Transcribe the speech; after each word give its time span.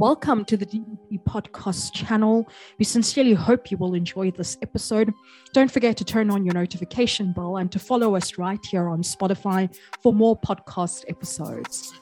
Welcome 0.00 0.46
to 0.46 0.56
the 0.56 0.64
DDP 0.64 1.22
podcast 1.24 1.92
channel. 1.92 2.48
We 2.78 2.86
sincerely 2.86 3.34
hope 3.34 3.70
you 3.70 3.76
will 3.76 3.92
enjoy 3.92 4.30
this 4.30 4.56
episode. 4.62 5.12
Don't 5.52 5.70
forget 5.70 5.94
to 5.98 6.06
turn 6.06 6.30
on 6.30 6.42
your 6.42 6.54
notification 6.54 7.34
bell 7.34 7.58
and 7.58 7.70
to 7.70 7.78
follow 7.78 8.16
us 8.16 8.38
right 8.38 8.64
here 8.64 8.88
on 8.88 9.02
Spotify 9.02 9.68
for 10.02 10.14
more 10.14 10.40
podcast 10.40 11.04
episodes. 11.08 11.92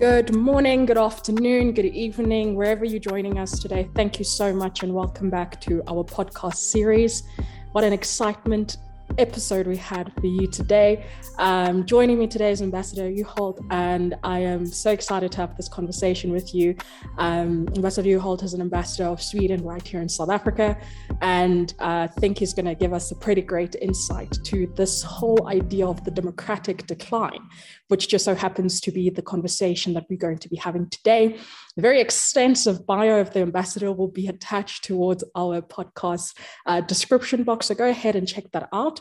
Good 0.00 0.34
morning, 0.34 0.86
good 0.86 0.98
afternoon, 0.98 1.72
good 1.72 1.86
evening, 1.86 2.56
wherever 2.56 2.84
you're 2.84 2.98
joining 2.98 3.38
us 3.38 3.60
today. 3.60 3.88
Thank 3.94 4.18
you 4.18 4.24
so 4.24 4.52
much 4.52 4.82
and 4.82 4.92
welcome 4.92 5.30
back 5.30 5.60
to 5.60 5.84
our 5.86 6.02
podcast 6.02 6.56
series. 6.56 7.22
What 7.70 7.84
an 7.84 7.92
excitement 7.92 8.78
episode 9.18 9.66
we 9.66 9.76
had 9.76 10.12
for 10.20 10.26
you 10.26 10.46
today. 10.46 11.04
Um, 11.38 11.84
joining 11.84 12.18
me 12.18 12.26
today 12.26 12.50
is 12.50 12.62
Ambassador 12.62 13.10
Juholt, 13.10 13.58
and 13.70 14.14
I 14.22 14.38
am 14.38 14.64
so 14.64 14.90
excited 14.92 15.32
to 15.32 15.38
have 15.38 15.56
this 15.56 15.68
conversation 15.68 16.32
with 16.32 16.54
you. 16.54 16.76
Um, 17.18 17.68
ambassador 17.76 18.08
Juholt 18.08 18.42
is 18.44 18.54
an 18.54 18.60
ambassador 18.60 19.04
of 19.04 19.20
Sweden 19.20 19.62
right 19.64 19.86
here 19.86 20.00
in 20.00 20.08
South 20.08 20.30
Africa, 20.30 20.78
and 21.20 21.74
uh, 21.80 22.06
I 22.10 22.20
think 22.20 22.38
he's 22.38 22.54
going 22.54 22.66
to 22.66 22.74
give 22.74 22.92
us 22.92 23.10
a 23.10 23.16
pretty 23.16 23.42
great 23.42 23.74
insight 23.82 24.32
to 24.44 24.72
this 24.76 25.02
whole 25.02 25.48
idea 25.48 25.86
of 25.86 26.04
the 26.04 26.10
democratic 26.10 26.86
decline, 26.86 27.48
which 27.88 28.08
just 28.08 28.24
so 28.24 28.34
happens 28.34 28.80
to 28.80 28.90
be 28.90 29.10
the 29.10 29.22
conversation 29.22 29.94
that 29.94 30.06
we're 30.08 30.16
going 30.16 30.38
to 30.38 30.48
be 30.48 30.56
having 30.56 30.88
today. 30.88 31.36
A 31.76 31.80
very 31.80 32.00
extensive 32.00 32.86
bio 32.86 33.20
of 33.20 33.32
the 33.32 33.40
ambassador 33.40 33.92
will 33.92 34.08
be 34.08 34.28
attached 34.28 34.84
towards 34.84 35.24
our 35.34 35.60
podcast 35.60 36.36
uh, 36.66 36.80
description 36.80 37.42
box, 37.42 37.66
so 37.66 37.74
go 37.74 37.88
ahead 37.88 38.16
and 38.16 38.28
check 38.28 38.44
that 38.52 38.68
out. 38.72 39.00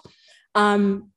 Um, 0.56 1.12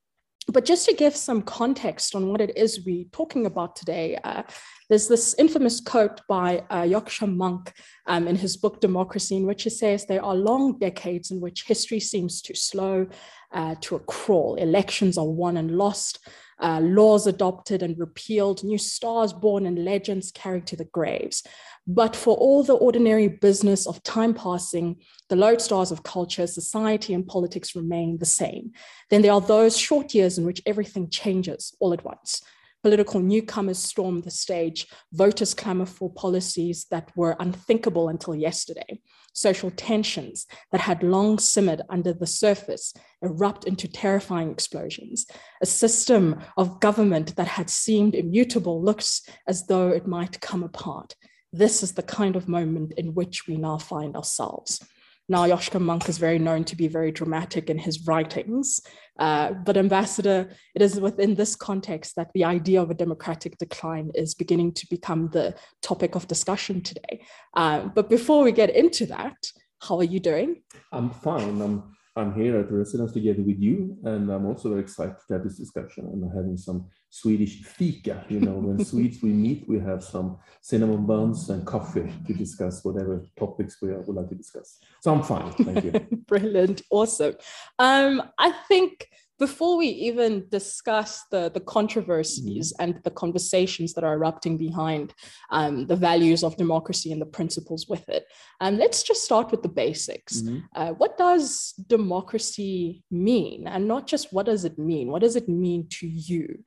but 0.48 0.64
just 0.64 0.88
to 0.88 0.94
give 0.94 1.14
some 1.14 1.42
context 1.42 2.14
on 2.14 2.28
what 2.28 2.40
it 2.40 2.56
is 2.56 2.84
we're 2.84 3.04
talking 3.12 3.46
about 3.46 3.76
today, 3.76 4.18
uh, 4.24 4.42
there's 4.88 5.06
this 5.06 5.34
infamous 5.38 5.80
quote 5.80 6.20
by 6.28 6.64
uh, 6.70 6.82
Yascha 6.82 7.32
Mounk 7.32 7.72
um, 8.06 8.26
in 8.26 8.36
his 8.36 8.56
book 8.56 8.80
Democracy, 8.80 9.36
in 9.36 9.46
which 9.46 9.62
he 9.62 9.70
says 9.70 10.06
there 10.06 10.24
are 10.24 10.34
long 10.34 10.78
decades 10.78 11.30
in 11.30 11.40
which 11.40 11.64
history 11.64 12.00
seems 12.00 12.42
to 12.42 12.56
slow 12.56 13.06
uh, 13.52 13.76
to 13.82 13.96
a 13.96 14.00
crawl. 14.00 14.56
Elections 14.56 15.16
are 15.16 15.28
won 15.28 15.56
and 15.56 15.76
lost, 15.76 16.18
uh, 16.60 16.80
laws 16.80 17.26
adopted 17.26 17.82
and 17.82 17.98
repealed, 17.98 18.62
new 18.62 18.78
stars 18.78 19.32
born 19.32 19.66
and 19.66 19.84
legends 19.84 20.30
carried 20.30 20.66
to 20.68 20.76
the 20.76 20.84
graves. 20.84 21.42
But 21.86 22.14
for 22.14 22.36
all 22.36 22.62
the 22.62 22.74
ordinary 22.74 23.28
business 23.28 23.86
of 23.86 24.02
time 24.02 24.34
passing, 24.34 24.96
the 25.28 25.36
lodestars 25.36 25.90
of 25.90 26.02
culture, 26.02 26.46
society, 26.46 27.14
and 27.14 27.26
politics 27.26 27.74
remain 27.74 28.18
the 28.18 28.26
same. 28.26 28.72
Then 29.08 29.22
there 29.22 29.32
are 29.32 29.40
those 29.40 29.76
short 29.76 30.14
years 30.14 30.38
in 30.38 30.44
which 30.44 30.62
everything 30.66 31.08
changes 31.10 31.74
all 31.80 31.92
at 31.92 32.04
once. 32.04 32.42
Political 32.82 33.20
newcomers 33.20 33.78
storm 33.78 34.22
the 34.22 34.30
stage, 34.30 34.86
voters 35.12 35.52
clamor 35.52 35.84
for 35.84 36.10
policies 36.12 36.86
that 36.90 37.14
were 37.14 37.36
unthinkable 37.38 38.08
until 38.08 38.34
yesterday. 38.34 39.00
Social 39.34 39.70
tensions 39.70 40.46
that 40.72 40.80
had 40.80 41.02
long 41.02 41.38
simmered 41.38 41.82
under 41.90 42.14
the 42.14 42.26
surface 42.26 42.94
erupt 43.20 43.64
into 43.66 43.86
terrifying 43.86 44.50
explosions. 44.50 45.26
A 45.60 45.66
system 45.66 46.40
of 46.56 46.80
government 46.80 47.36
that 47.36 47.48
had 47.48 47.68
seemed 47.68 48.14
immutable 48.14 48.82
looks 48.82 49.28
as 49.46 49.66
though 49.66 49.88
it 49.88 50.06
might 50.06 50.40
come 50.40 50.62
apart. 50.62 51.14
This 51.52 51.82
is 51.82 51.92
the 51.92 52.02
kind 52.02 52.34
of 52.34 52.48
moment 52.48 52.94
in 52.96 53.12
which 53.12 53.46
we 53.46 53.58
now 53.58 53.76
find 53.76 54.16
ourselves. 54.16 54.80
Now, 55.28 55.46
Yascha 55.46 55.80
Mounk 55.80 56.08
is 56.08 56.18
very 56.18 56.40
known 56.40 56.64
to 56.64 56.74
be 56.74 56.88
very 56.88 57.12
dramatic 57.12 57.70
in 57.70 57.78
his 57.78 58.04
writings, 58.04 58.80
uh, 59.20 59.52
but 59.52 59.76
Ambassador, 59.76 60.50
it 60.74 60.82
is 60.82 60.98
within 60.98 61.34
this 61.34 61.54
context 61.54 62.16
that 62.16 62.30
the 62.32 62.44
idea 62.44 62.80
of 62.82 62.90
a 62.90 62.94
democratic 62.94 63.58
decline 63.58 64.10
is 64.14 64.34
beginning 64.34 64.72
to 64.72 64.86
become 64.88 65.28
the 65.28 65.54
topic 65.82 66.14
of 66.14 66.26
discussion 66.26 66.80
today. 66.80 67.22
Uh, 67.54 67.80
but 67.94 68.08
before 68.08 68.42
we 68.42 68.50
get 68.50 68.70
into 68.70 69.04
that, 69.06 69.36
how 69.82 69.98
are 69.98 70.04
you 70.04 70.20
doing? 70.20 70.62
I'm 70.90 71.10
fine. 71.10 71.60
I'm 71.60 71.94
I'm 72.16 72.34
here 72.34 72.58
at 72.58 72.68
the 72.68 72.74
residence 72.74 73.12
together 73.12 73.42
with 73.42 73.60
you, 73.60 73.96
and 74.04 74.30
I'm 74.30 74.44
also 74.44 74.68
very 74.70 74.80
excited 74.80 75.16
to 75.28 75.34
have 75.34 75.44
this 75.44 75.58
discussion. 75.58 76.06
And 76.06 76.30
having 76.34 76.56
some 76.56 76.88
Swedish 77.10 77.62
fika. 77.62 78.24
You 78.28 78.40
know, 78.40 78.52
when 78.52 78.84
Swedes 78.90 79.22
we 79.22 79.30
meet, 79.30 79.68
we 79.68 79.78
have 79.80 80.02
some 80.02 80.38
cinnamon 80.62 81.06
buns 81.06 81.50
and 81.50 81.66
coffee 81.66 82.10
to 82.26 82.32
discuss 82.32 82.84
whatever 82.84 83.26
topics 83.38 83.82
we 83.82 83.92
would 83.92 84.08
like 84.08 84.28
to 84.28 84.36
discuss. 84.36 84.78
So 85.02 85.12
I'm 85.12 85.22
fine. 85.22 85.52
Thank 85.52 85.84
you. 85.84 85.92
Brilliant, 86.26 86.82
awesome. 86.90 87.34
Um, 87.78 88.22
I 88.38 88.52
think 88.68 89.08
before 89.40 89.78
we 89.78 89.86
even 89.86 90.46
discuss 90.50 91.24
the, 91.30 91.50
the 91.50 91.60
controversies 91.60 92.72
mm-hmm. 92.74 92.82
and 92.82 93.02
the 93.04 93.10
conversations 93.10 93.94
that 93.94 94.04
are 94.04 94.12
erupting 94.12 94.58
behind 94.58 95.14
um, 95.50 95.86
the 95.86 95.96
values 95.96 96.44
of 96.44 96.58
democracy 96.58 97.10
and 97.10 97.22
the 97.22 97.26
principles 97.26 97.88
with 97.88 98.06
it, 98.10 98.26
um, 98.60 98.76
let's 98.76 99.02
just 99.02 99.24
start 99.24 99.50
with 99.50 99.62
the 99.62 99.68
basics. 99.68 100.42
Mm-hmm. 100.42 100.58
Uh, 100.74 100.90
what 100.90 101.16
does 101.16 101.72
democracy 101.88 103.02
mean? 103.10 103.66
And 103.66 103.88
not 103.88 104.06
just 104.06 104.30
what 104.30 104.44
does 104.44 104.66
it 104.66 104.78
mean, 104.78 105.10
what 105.10 105.22
does 105.22 105.36
it 105.36 105.48
mean 105.48 105.88
to 105.88 106.06
you? 106.06 106.62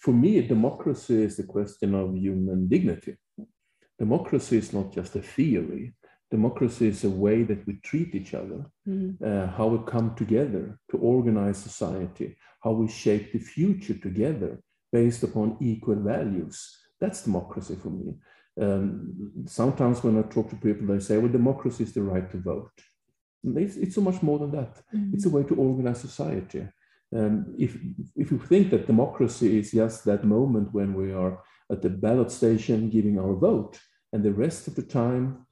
For 0.00 0.12
me, 0.12 0.40
democracy 0.46 1.22
is 1.22 1.38
a 1.38 1.44
question 1.44 1.94
of 1.94 2.16
human 2.16 2.68
dignity. 2.68 3.16
Democracy 3.98 4.58
is 4.58 4.72
not 4.72 4.92
just 4.92 5.14
a 5.16 5.22
theory, 5.22 5.94
democracy 6.30 6.88
is 6.88 7.04
a 7.04 7.10
way 7.10 7.42
that 7.42 7.64
we 7.66 7.74
treat 7.74 8.14
each 8.14 8.32
other, 8.34 8.64
mm. 8.88 9.10
uh, 9.22 9.46
how 9.56 9.66
we 9.66 9.78
come 9.86 10.14
together 10.14 10.78
to 10.90 10.96
organize 10.98 11.58
society, 11.58 12.36
how 12.64 12.72
we 12.72 12.88
shape 12.88 13.32
the 13.32 13.38
future 13.38 13.94
together 13.94 14.60
based 14.90 15.22
upon 15.22 15.56
equal 15.60 16.00
values. 16.14 16.56
That's 17.00 17.24
democracy 17.24 17.76
for 17.82 17.90
me. 17.90 18.14
Um, 18.60 19.46
sometimes 19.46 20.02
when 20.02 20.18
I 20.18 20.22
talk 20.22 20.50
to 20.50 20.56
people, 20.56 20.86
they 20.86 21.00
say, 21.00 21.18
well, 21.18 21.30
democracy 21.40 21.84
is 21.84 21.92
the 21.92 22.02
right 22.02 22.28
to 22.30 22.38
vote. 22.38 22.72
It's, 23.44 23.76
it's 23.76 23.94
so 23.94 24.00
much 24.00 24.22
more 24.22 24.38
than 24.38 24.52
that. 24.52 24.72
Mm. 24.94 25.14
It's 25.14 25.26
a 25.26 25.30
way 25.30 25.42
to 25.44 25.54
organize 25.54 26.00
society. 26.00 26.66
Um, 27.14 27.54
if, 27.58 27.76
if 28.16 28.30
you 28.30 28.38
think 28.38 28.70
that 28.70 28.86
democracy 28.86 29.58
is 29.58 29.72
just 29.72 30.04
that 30.04 30.24
moment 30.24 30.72
when 30.72 30.94
we 30.94 31.12
are 31.12 31.42
at 31.70 31.82
the 31.82 31.90
ballot 31.90 32.30
station 32.30 32.88
giving 32.88 33.18
our 33.18 33.34
vote, 33.34 33.78
and 34.12 34.22
the 34.22 34.32
rest 34.32 34.68
of 34.68 34.74
the 34.74 34.82
time 34.82 35.46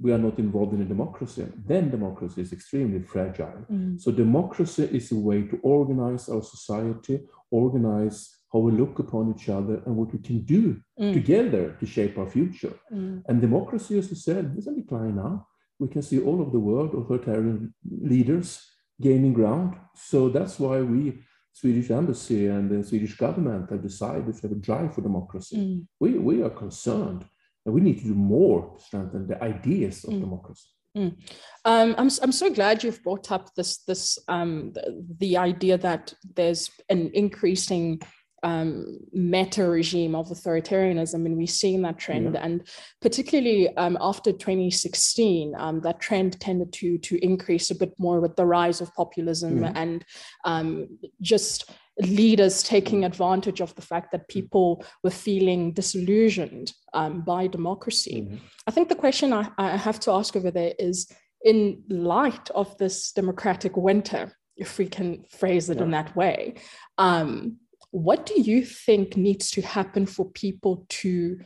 we 0.00 0.12
are 0.12 0.18
not 0.18 0.38
involved 0.38 0.72
in 0.74 0.82
a 0.82 0.84
democracy, 0.84 1.44
then 1.66 1.90
democracy 1.90 2.40
is 2.42 2.52
extremely 2.52 3.02
fragile. 3.02 3.64
Mm. 3.70 4.00
So 4.00 4.12
democracy 4.12 4.84
is 4.92 5.10
a 5.10 5.16
way 5.16 5.42
to 5.42 5.58
organize 5.62 6.28
our 6.28 6.42
society, 6.42 7.20
organize 7.50 8.36
how 8.52 8.60
we 8.60 8.72
look 8.72 8.98
upon 9.00 9.34
each 9.36 9.48
other 9.48 9.82
and 9.84 9.96
what 9.96 10.12
we 10.12 10.20
can 10.20 10.42
do 10.42 10.80
mm. 10.98 11.12
together 11.12 11.76
to 11.80 11.86
shape 11.86 12.16
our 12.16 12.30
future. 12.30 12.74
Mm. 12.92 13.22
And 13.28 13.40
democracy, 13.40 13.98
as 13.98 14.08
you 14.10 14.16
said, 14.16 14.54
is 14.56 14.68
a 14.68 14.72
decline 14.72 15.16
now. 15.16 15.48
We 15.80 15.88
can 15.88 16.02
see 16.02 16.20
all 16.20 16.40
over 16.40 16.50
the 16.50 16.60
world 16.60 16.94
authoritarian 16.94 17.74
leaders 18.00 18.64
gaining 19.00 19.32
ground. 19.32 19.76
So 19.94 20.28
that's 20.28 20.58
why 20.58 20.80
we, 20.80 21.22
Swedish 21.52 21.90
embassy 21.90 22.46
and 22.46 22.70
the 22.70 22.84
Swedish 22.84 23.16
government, 23.16 23.70
have 23.70 23.82
decided 23.82 24.34
to 24.34 24.42
have 24.42 24.52
a 24.52 24.60
drive 24.60 24.94
for 24.94 25.02
democracy. 25.02 25.56
Mm. 25.56 25.86
We, 26.00 26.18
we 26.18 26.42
are 26.42 26.50
concerned 26.50 27.24
and 27.64 27.74
we 27.74 27.80
need 27.80 27.98
to 27.98 28.04
do 28.04 28.14
more 28.14 28.74
to 28.76 28.82
strengthen 28.82 29.26
the 29.26 29.42
ideas 29.42 30.04
of 30.04 30.14
mm. 30.14 30.20
democracy. 30.20 30.68
Mm. 30.96 31.16
Um, 31.64 31.94
I'm, 31.98 32.10
I'm 32.22 32.32
so 32.32 32.50
glad 32.50 32.82
you've 32.82 33.02
brought 33.02 33.30
up 33.30 33.54
this 33.54 33.78
this 33.84 34.18
um, 34.26 34.72
the, 34.72 35.04
the 35.18 35.36
idea 35.36 35.76
that 35.78 36.14
there's 36.34 36.70
an 36.88 37.10
increasing 37.12 38.00
um, 38.42 38.98
meta 39.12 39.68
regime 39.68 40.14
of 40.14 40.28
authoritarianism, 40.28 41.26
and 41.26 41.36
we've 41.36 41.50
seen 41.50 41.82
that 41.82 41.98
trend. 41.98 42.34
Yeah. 42.34 42.44
And 42.44 42.68
particularly 43.00 43.74
um, 43.76 43.98
after 44.00 44.32
2016, 44.32 45.54
um, 45.56 45.80
that 45.80 46.00
trend 46.00 46.38
tended 46.40 46.72
to 46.74 46.98
to 46.98 47.24
increase 47.24 47.70
a 47.70 47.74
bit 47.74 47.94
more 47.98 48.20
with 48.20 48.36
the 48.36 48.46
rise 48.46 48.80
of 48.80 48.94
populism 48.94 49.62
yeah. 49.62 49.72
and 49.74 50.04
um, 50.44 50.98
just 51.20 51.70
leaders 52.00 52.62
taking 52.62 53.04
advantage 53.04 53.60
of 53.60 53.74
the 53.74 53.82
fact 53.82 54.12
that 54.12 54.28
people 54.28 54.84
were 55.02 55.10
feeling 55.10 55.72
disillusioned 55.72 56.72
um, 56.94 57.22
by 57.22 57.46
democracy. 57.46 58.22
Mm-hmm. 58.22 58.36
I 58.66 58.70
think 58.70 58.88
the 58.88 58.94
question 58.94 59.32
I, 59.32 59.48
I, 59.58 59.76
have 59.76 59.98
to 60.00 60.12
ask 60.12 60.36
over 60.36 60.50
there 60.50 60.74
is 60.78 61.10
in 61.42 61.82
light 61.88 62.50
of 62.50 62.76
this 62.78 63.12
democratic 63.12 63.76
winter, 63.76 64.32
if 64.56 64.78
we 64.78 64.86
can 64.86 65.24
phrase 65.28 65.70
it 65.70 65.78
yeah. 65.78 65.84
in 65.84 65.90
that 65.90 66.14
way, 66.14 66.54
um, 66.98 67.56
what 67.90 68.26
do 68.26 68.40
you 68.40 68.64
think 68.64 69.16
needs 69.16 69.50
to 69.52 69.62
happen 69.62 70.06
for 70.06 70.30
people 70.30 70.86
to 70.88 71.38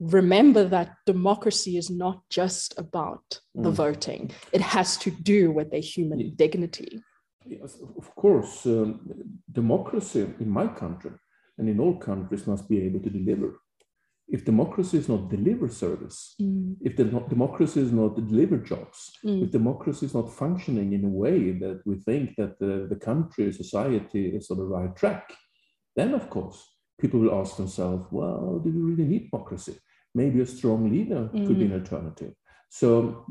remember 0.00 0.64
that 0.64 0.96
democracy 1.06 1.76
is 1.76 1.90
not 1.90 2.20
just 2.30 2.78
about 2.78 3.40
the 3.54 3.70
mm. 3.70 3.74
voting, 3.74 4.30
it 4.52 4.60
has 4.60 4.96
to 4.98 5.10
do 5.10 5.50
with 5.50 5.70
their 5.70 5.80
human 5.80 6.20
yeah. 6.20 6.30
dignity? 6.36 7.02
Yes, 7.46 7.78
of 7.96 8.14
course, 8.14 8.66
um, 8.66 9.00
democracy 9.52 10.26
in 10.40 10.48
my 10.48 10.66
country 10.66 11.12
and 11.58 11.68
in 11.68 11.80
all 11.80 11.96
countries 11.96 12.46
must 12.46 12.68
be 12.68 12.82
able 12.82 13.00
to 13.00 13.10
deliver. 13.10 13.60
If 14.28 14.44
democracy 14.44 14.98
is 14.98 15.08
not 15.08 15.30
deliver 15.30 15.68
service, 15.68 16.34
mm. 16.42 16.74
if 16.80 16.96
the 16.96 17.04
democracy 17.04 17.80
is 17.80 17.92
not 17.92 18.16
deliver 18.16 18.56
jobs, 18.56 19.12
mm. 19.24 19.44
if 19.44 19.52
democracy 19.52 20.06
is 20.06 20.14
not 20.14 20.32
functioning 20.32 20.92
in 20.94 21.04
a 21.04 21.08
way 21.08 21.52
that 21.52 21.82
we 21.86 21.96
think 22.00 22.34
that 22.36 22.58
the, 22.58 22.88
the 22.90 22.96
country, 22.96 23.52
society 23.52 24.26
is 24.36 24.50
on 24.50 24.56
the 24.56 24.64
right 24.64 24.94
track, 24.96 25.32
then 25.96 26.14
of 26.14 26.28
course 26.30 26.76
people 26.98 27.20
will 27.20 27.40
ask 27.40 27.56
themselves, 27.56 28.06
well, 28.10 28.60
do 28.64 28.70
we 28.70 28.80
really 28.80 29.04
need 29.04 29.30
democracy? 29.30 29.78
Maybe 30.14 30.40
a 30.40 30.46
strong 30.46 30.90
leader 30.90 31.28
mm. 31.32 31.46
could 31.46 31.58
be 31.58 31.66
an 31.66 31.72
mm. 31.72 31.80
alternative. 31.80 32.32
So, 32.68 33.26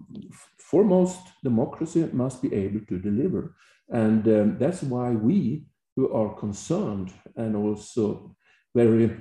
foremost, 0.60 1.20
democracy 1.44 2.08
must 2.14 2.42
be 2.42 2.54
able 2.54 2.82
to 2.88 3.00
deliver. 3.00 3.56
And 3.90 4.28
um, 4.28 4.58
that's 4.58 4.84
why 4.84 5.12
we, 5.12 5.66
who 5.96 6.12
are 6.12 6.34
concerned 6.36 7.12
and 7.36 7.56
also 7.56 8.36
very 8.74 9.12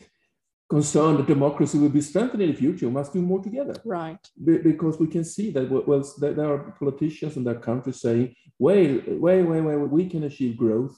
concerned 0.70 1.18
that 1.18 1.26
democracy 1.26 1.78
will 1.78 1.90
be 1.90 2.00
strengthened 2.00 2.42
in 2.42 2.50
the 2.50 2.56
future, 2.56 2.90
must 2.90 3.12
do 3.12 3.22
more 3.22 3.42
together. 3.42 3.74
Right. 3.84 4.18
Be- 4.42 4.58
because 4.58 4.98
we 4.98 5.06
can 5.08 5.24
see 5.24 5.50
that 5.50 5.70
well, 5.70 6.04
there 6.18 6.52
are 6.52 6.74
politicians 6.78 7.36
in 7.36 7.44
that 7.44 7.62
country 7.62 7.92
saying, 7.92 8.34
wait, 8.58 9.04
wait, 9.08 9.42
wait, 9.42 9.60
wait, 9.60 9.76
we 9.76 10.08
can 10.08 10.24
achieve 10.24 10.56
growth 10.56 10.96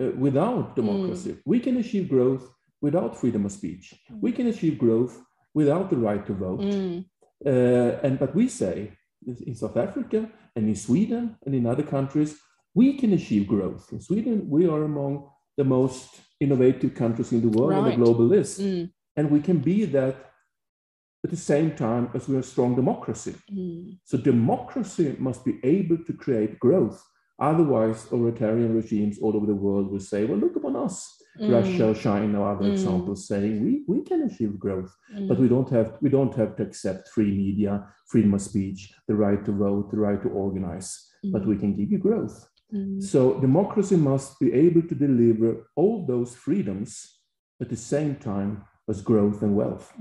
uh, 0.00 0.10
without 0.16 0.76
democracy. 0.76 1.32
Mm. 1.32 1.40
We 1.44 1.60
can 1.60 1.76
achieve 1.76 2.08
growth 2.08 2.44
without 2.80 3.16
freedom 3.16 3.44
of 3.46 3.52
speech. 3.52 3.94
Mm. 4.10 4.20
We 4.20 4.32
can 4.32 4.46
achieve 4.48 4.78
growth 4.78 5.20
without 5.54 5.90
the 5.90 5.96
right 5.96 6.24
to 6.26 6.32
vote. 6.32 6.60
Mm. 6.60 7.04
Uh, 7.44 7.98
and 8.02 8.18
but 8.18 8.34
we 8.34 8.48
say 8.48 8.92
in 9.26 9.54
South 9.54 9.76
Africa 9.76 10.28
and 10.56 10.68
in 10.68 10.76
Sweden 10.76 11.36
and 11.44 11.54
in 11.54 11.66
other 11.66 11.82
countries, 11.82 12.36
we 12.74 12.94
can 12.94 13.12
achieve 13.12 13.46
growth. 13.46 13.92
In 13.92 14.00
Sweden, 14.00 14.48
we 14.48 14.66
are 14.66 14.82
among 14.82 15.28
the 15.56 15.64
most 15.64 16.20
innovative 16.40 16.94
countries 16.94 17.32
in 17.32 17.40
the 17.40 17.48
world 17.56 17.70
right. 17.70 17.78
on 17.78 17.90
the 17.90 17.96
global 17.96 18.24
list. 18.24 18.60
Mm. 18.60 18.90
And 19.16 19.30
we 19.30 19.40
can 19.40 19.58
be 19.58 19.84
that 19.86 20.16
at 21.24 21.30
the 21.30 21.36
same 21.36 21.74
time 21.74 22.10
as 22.14 22.28
we 22.28 22.36
are 22.36 22.40
a 22.40 22.42
strong 22.42 22.74
democracy. 22.74 23.34
Mm. 23.50 23.98
So 24.04 24.18
democracy 24.18 25.16
must 25.18 25.44
be 25.44 25.58
able 25.62 25.98
to 25.98 26.12
create 26.12 26.58
growth. 26.58 27.02
Otherwise, 27.38 28.04
authoritarian 28.04 28.74
regimes 28.74 29.18
all 29.18 29.36
over 29.36 29.46
the 29.46 29.54
world 29.54 29.90
will 29.90 30.00
say, 30.00 30.24
well, 30.24 30.38
look 30.38 30.54
upon 30.56 30.76
us. 30.76 31.20
Mm. 31.40 31.50
Russia, 31.50 32.00
China, 32.00 32.44
other 32.44 32.66
mm. 32.66 32.72
examples 32.72 33.26
saying 33.26 33.64
we, 33.64 33.82
we 33.88 34.04
can 34.04 34.22
achieve 34.22 34.58
growth, 34.58 34.94
mm. 35.12 35.26
but 35.26 35.38
we 35.38 35.48
don't 35.48 35.68
have 35.68 35.98
we 36.00 36.08
don't 36.08 36.32
have 36.36 36.54
to 36.56 36.62
accept 36.62 37.08
free 37.08 37.32
media, 37.32 37.84
freedom 38.06 38.34
of 38.34 38.42
speech, 38.42 38.94
the 39.08 39.16
right 39.16 39.44
to 39.44 39.50
vote, 39.50 39.90
the 39.90 39.96
right 39.96 40.22
to 40.22 40.28
organize, 40.28 41.08
but 41.32 41.42
mm. 41.42 41.46
we 41.46 41.56
can 41.56 41.74
give 41.74 41.90
you 41.90 41.98
growth. 41.98 42.48
Mm. 42.72 43.02
So 43.02 43.40
democracy 43.40 43.96
must 43.96 44.38
be 44.38 44.52
able 44.52 44.82
to 44.82 44.94
deliver 44.94 45.68
all 45.74 46.06
those 46.06 46.36
freedoms 46.36 47.18
at 47.60 47.68
the 47.68 47.76
same 47.76 48.14
time 48.14 48.62
as 48.88 49.02
growth 49.02 49.42
and 49.42 49.56
wealth. 49.56 49.92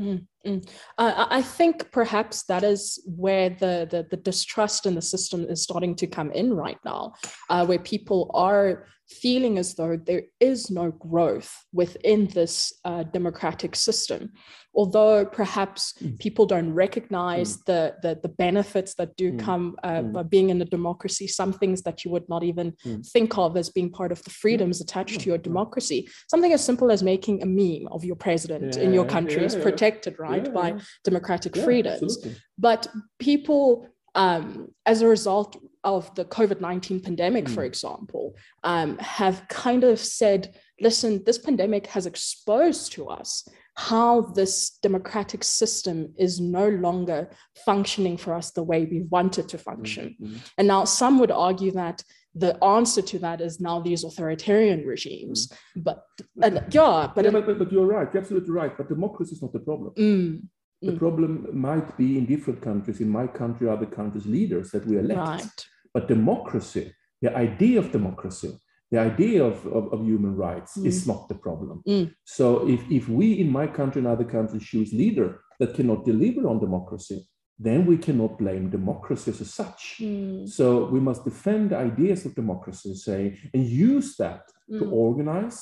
Mm, 0.46 0.62
mm. 0.62 0.70
Uh, 0.98 1.28
I 1.30 1.42
think 1.42 1.92
perhaps 1.92 2.44
that 2.44 2.64
is 2.64 3.02
where 3.06 3.50
the, 3.50 3.88
the, 3.90 4.08
the 4.10 4.18
distrust 4.18 4.86
in 4.86 4.96
the 4.96 5.02
system 5.02 5.46
is 5.50 5.64
starting 5.64 5.96
to 5.96 6.08
come 6.08 6.32
in 6.32 6.54
right 6.54 6.80
now, 6.86 7.14
uh, 7.50 7.66
where 7.66 7.80
people 7.80 8.32
are 8.34 8.88
feeling 9.10 9.58
as 9.58 9.76
though 9.76 9.98
there 9.98 10.24
is 10.40 10.72
no 10.72 10.92
growth 10.92 11.66
within 11.72 12.28
this 12.28 12.74
uh, 12.86 13.04
democratic 13.04 13.76
system 13.76 14.32
although 14.76 15.26
perhaps 15.26 15.94
mm. 16.02 16.18
people 16.20 16.46
don't 16.46 16.74
recognize 16.74 17.58
mm. 17.58 17.66
the, 17.66 17.96
the, 18.02 18.20
the 18.24 18.30
benefits 18.30 18.96
that 18.96 19.16
do 19.16 19.32
mm. 19.32 19.40
come 19.40 19.76
uh, 19.84 20.02
mm. 20.02 20.14
by 20.14 20.24
being 20.24 20.50
in 20.50 20.62
a 20.62 20.66
democracy 20.66 21.28
some 21.28 21.54
things 21.54 21.82
that 21.84 22.04
you 22.04 22.12
would 22.12 22.28
not 22.28 22.44
even 22.44 22.74
mm. 22.86 23.08
think 23.12 23.38
of 23.38 23.56
as 23.56 23.70
being 23.70 23.92
part 23.92 24.12
of 24.12 24.24
the 24.24 24.30
freedoms 24.30 24.82
attached 24.82 25.20
to 25.20 25.28
your 25.28 25.38
democracy 25.38 26.08
something 26.30 26.54
as 26.54 26.64
simple 26.64 26.92
as 26.92 27.04
making 27.04 27.42
a 27.44 27.46
meme 27.46 27.88
of 27.92 28.04
your 28.04 28.16
president 28.16 28.76
yeah, 28.76 28.84
in 28.84 28.94
your 28.94 29.06
country 29.06 29.42
yeah, 29.42 29.48
is 29.48 29.56
protected 29.56 30.18
right 30.18 30.33
yeah, 30.38 30.50
by 30.50 30.80
democratic 31.04 31.56
freedoms 31.56 32.18
absolutely. 32.18 32.42
but 32.58 32.88
people 33.20 33.88
um, 34.16 34.68
as 34.86 35.02
a 35.02 35.08
result 35.08 35.58
of 35.84 36.14
the 36.16 36.26
COVID 36.26 36.62
19 36.62 37.02
pandemic, 37.02 37.46
mm. 37.46 37.54
for 37.54 37.64
example, 37.64 38.36
um, 38.64 38.98
have 39.00 39.48
kind 39.50 39.84
of 39.84 40.00
said, 40.00 40.56
listen, 40.80 41.24
this 41.26 41.38
pandemic 41.38 41.88
has 41.88 42.06
exposed 42.06 42.94
to 42.94 43.10
us 43.10 43.48
how 43.76 44.22
this 44.22 44.78
democratic 44.84 45.44
system 45.44 46.14
is 46.18 46.40
no 46.40 46.70
longer 46.70 47.30
functioning 47.66 48.18
for 48.18 48.34
us 48.34 48.52
the 48.52 48.64
way 48.64 48.86
we 48.86 49.02
want 49.10 49.40
it 49.40 49.50
to 49.50 49.58
function. 49.58 50.16
Mm-hmm. 50.22 50.38
And 50.60 50.68
now 50.68 50.86
some 50.86 51.20
would 51.20 51.32
argue 51.32 51.72
that 51.72 52.04
the 52.36 52.62
answer 52.64 53.02
to 53.02 53.20
that 53.20 53.42
is 53.42 53.60
now 53.60 53.80
these 53.80 54.04
authoritarian 54.04 54.86
regimes. 54.86 55.48
Mm-hmm. 55.48 55.82
But 55.82 56.04
and, 56.42 56.56
yeah, 56.72 57.12
but, 57.14 57.26
yeah, 57.26 57.32
but, 57.32 57.46
but, 57.46 57.60
but, 57.60 57.72
you're 57.72 57.86
right, 57.86 58.08
you're 58.14 58.22
absolutely 58.22 58.52
right. 58.52 58.76
But 58.76 58.90
democracy 58.90 59.36
is 59.36 59.42
not 59.42 59.54
the 59.54 59.60
problem. 59.60 59.94
Mm. 59.98 60.42
The 60.82 60.92
mm. 60.92 61.00
problem 61.00 61.48
might 61.54 61.96
be 61.98 62.18
in 62.18 62.26
different 62.26 62.62
countries, 62.62 63.00
in 63.00 63.10
my 63.10 63.28
country, 63.28 63.70
other 63.70 63.86
countries, 63.86 64.26
leaders 64.26 64.72
that 64.72 64.86
we 64.86 64.98
elect. 64.98 65.20
Right. 65.20 65.66
But 65.94 66.08
democracy, 66.08 66.94
the 67.22 67.36
idea 67.36 67.80
of 67.80 67.92
democracy, 67.92 68.60
the 68.92 69.00
idea 69.00 69.44
of, 69.44 69.66
of, 69.68 69.94
of 69.94 70.04
human 70.04 70.36
rights 70.36 70.78
mm. 70.78 70.86
is 70.86 71.08
not 71.08 71.30
the 71.30 71.36
problem. 71.36 71.84
Mm. 71.88 72.14
So 72.26 72.68
if, 72.68 72.82
if 72.92 73.08
we 73.08 73.40
in 73.40 73.50
my 73.50 73.68
country 73.68 74.00
and 74.00 74.08
other 74.08 74.26
countries 74.26 74.64
choose 74.64 74.92
leader 74.92 75.42
that 75.60 75.76
cannot 75.76 76.04
deliver 76.04 76.48
on 76.48 76.60
democracy, 76.60 77.26
then 77.60 77.86
we 77.86 77.98
cannot 77.98 78.38
blame 78.38 78.70
democracy 78.70 79.32
as 79.32 79.54
such. 79.54 79.98
Mm. 80.00 80.50
So 80.50 80.86
we 80.86 81.00
must 81.00 81.24
defend 81.24 81.70
the 81.70 81.78
ideas 81.78 82.26
of 82.26 82.36
democracy, 82.36 82.96
say, 82.96 83.40
and 83.54 83.66
use 83.66 84.16
that 84.18 84.42
to 84.72 84.86
mm. 84.86 84.92
organize, 84.92 85.62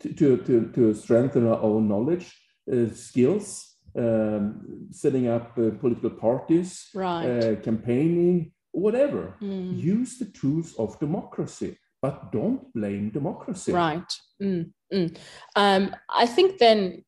to, 0.00 0.36
to, 0.36 0.70
to, 0.74 0.94
strengthen 0.94 1.46
our 1.46 1.60
own 1.60 1.88
knowledge, 1.88 2.36
uh, 2.70 2.88
skills, 2.92 3.76
um, 3.96 4.88
setting 4.90 5.28
up 5.28 5.58
uh, 5.58 5.70
political 5.80 6.10
parties, 6.10 6.88
right. 6.94 7.26
uh, 7.26 7.56
campaigning, 7.56 8.52
whatever. 8.72 9.34
Mm. 9.40 9.78
Use 9.78 10.18
the 10.18 10.26
tools 10.26 10.74
of 10.78 10.98
democracy, 11.00 11.78
but 12.02 12.32
don't 12.32 12.72
blame 12.72 13.10
democracy. 13.10 13.72
Right. 13.72 14.12
Mm. 14.42 14.72
Mm. 14.92 15.16
Um, 15.56 15.96
I 16.08 16.26
think 16.26 16.58
then 16.58 17.04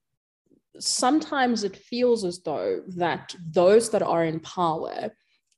sometimes 0.79 1.65
it 1.65 1.77
feels 1.77 2.25
as 2.25 2.41
though 2.43 2.81
that 2.97 3.35
those 3.51 3.91
that 3.91 4.03
are 4.03 4.25
in 4.25 4.41
power 4.41 5.11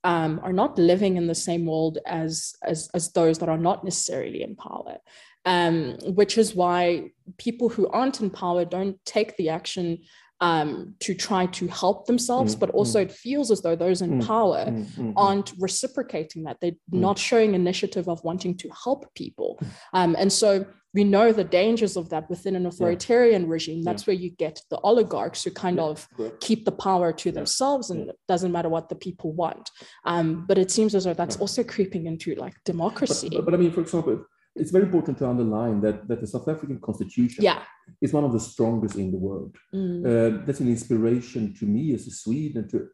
um, 0.03 0.41
are 0.43 0.53
not 0.53 0.79
living 0.79 1.17
in 1.17 1.27
the 1.27 1.35
same 1.35 1.67
world 1.67 1.99
as, 2.07 2.55
as, 2.63 2.91
as 2.95 3.13
those 3.13 3.39
that 3.39 3.49
are 3.49 3.59
not 3.59 3.85
necessarily 3.85 4.43
in 4.43 4.55
power. 4.57 4.99
Um, 5.47 5.99
which 6.07 6.39
is 6.39 6.55
why 6.55 7.11
people 7.37 7.69
who 7.69 7.87
aren't 7.89 8.23
in 8.23 8.31
power 8.31 8.65
don't 8.65 8.97
take 9.05 9.37
the 9.37 9.51
action 9.51 9.99
um, 10.41 10.95
to 11.01 11.15
try 11.15 11.47
to 11.47 11.69
help 11.69 12.07
themselves, 12.07 12.57
mm, 12.57 12.61
but 12.61 12.71
also 12.71 13.01
mm. 13.01 13.03
it 13.03 13.13
feels 13.13 13.51
as 13.51 13.61
though 13.61 13.77
those 13.77 14.03
in 14.03 14.21
mm, 14.21 14.27
power 14.27 14.65
mm, 14.67 14.85
mm, 14.85 14.97
mm. 14.97 15.13
aren't 15.17 15.53
reciprocating 15.59 16.45
that. 16.45 16.59
They're 16.61 16.73
not 16.91 17.19
showing 17.19 17.55
initiative 17.55 18.09
of 18.09 18.25
wanting 18.25 18.57
to 18.59 18.71
help 18.71 19.15
people. 19.15 19.61
Um, 19.93 20.17
and 20.19 20.33
so 20.33 20.67
we 20.95 21.03
know 21.03 21.33
the 21.33 21.45
dangers 21.45 21.97
of 21.97 22.09
that 22.11 22.31
within 22.31 22.55
an 22.55 22.67
authoritarian 22.67 23.43
yeah. 23.43 23.51
regime. 23.51 23.83
That's 23.83 24.07
yeah. 24.07 24.13
where 24.13 24.21
you 24.21 24.31
get 24.31 24.61
the 24.71 24.79
oligarchs 24.79 25.43
who 25.43 25.51
kind 25.51 25.77
yeah. 25.77 25.83
of 25.83 26.09
keep 26.41 26.65
the 26.65 26.73
power 26.73 27.13
to 27.13 27.33
themselves 27.33 27.91
and 27.91 28.09
it 28.09 28.17
doesn't 28.29 28.53
matter 28.53 28.69
what 28.69 28.89
the 28.89 28.95
people 28.95 29.33
want. 29.33 29.71
Um, 30.05 30.47
but 30.47 30.57
it 30.57 30.71
seems 30.71 30.95
as 30.95 31.05
though 31.05 31.13
that's 31.13 31.37
also 31.37 31.65
creeping 31.65 32.07
into 32.07 32.37
like 32.37 32.55
democracy. 32.65 33.29
But, 33.29 33.39
but, 33.39 33.45
but 33.47 33.55
I 33.55 33.57
mean, 33.57 33.73
for 33.73 33.81
example, 33.81 34.25
it's 34.55 34.71
very 34.71 34.85
important 34.85 35.19
to 35.19 35.29
underline 35.29 35.81
that, 35.81 36.07
that 36.07 36.21
the 36.21 36.29
South 36.29 36.47
African 36.47 36.79
constitution 36.81 37.43
yeah. 37.43 37.63
is 38.01 38.13
one 38.13 38.23
of 38.23 38.33
the 38.33 38.39
strongest 38.39 38.95
in 38.95 39.11
the 39.11 39.19
world. 39.19 39.57
Mm. 39.75 40.07
Uh, 40.07 40.45
that's 40.47 40.61
an 40.61 40.69
inspiration 40.69 41.55
to 41.55 41.67
me 41.67 41.93
as 41.93 42.07
a 42.07 42.13
Swede 42.13 42.57
and 42.57 42.71
to 42.71 42.89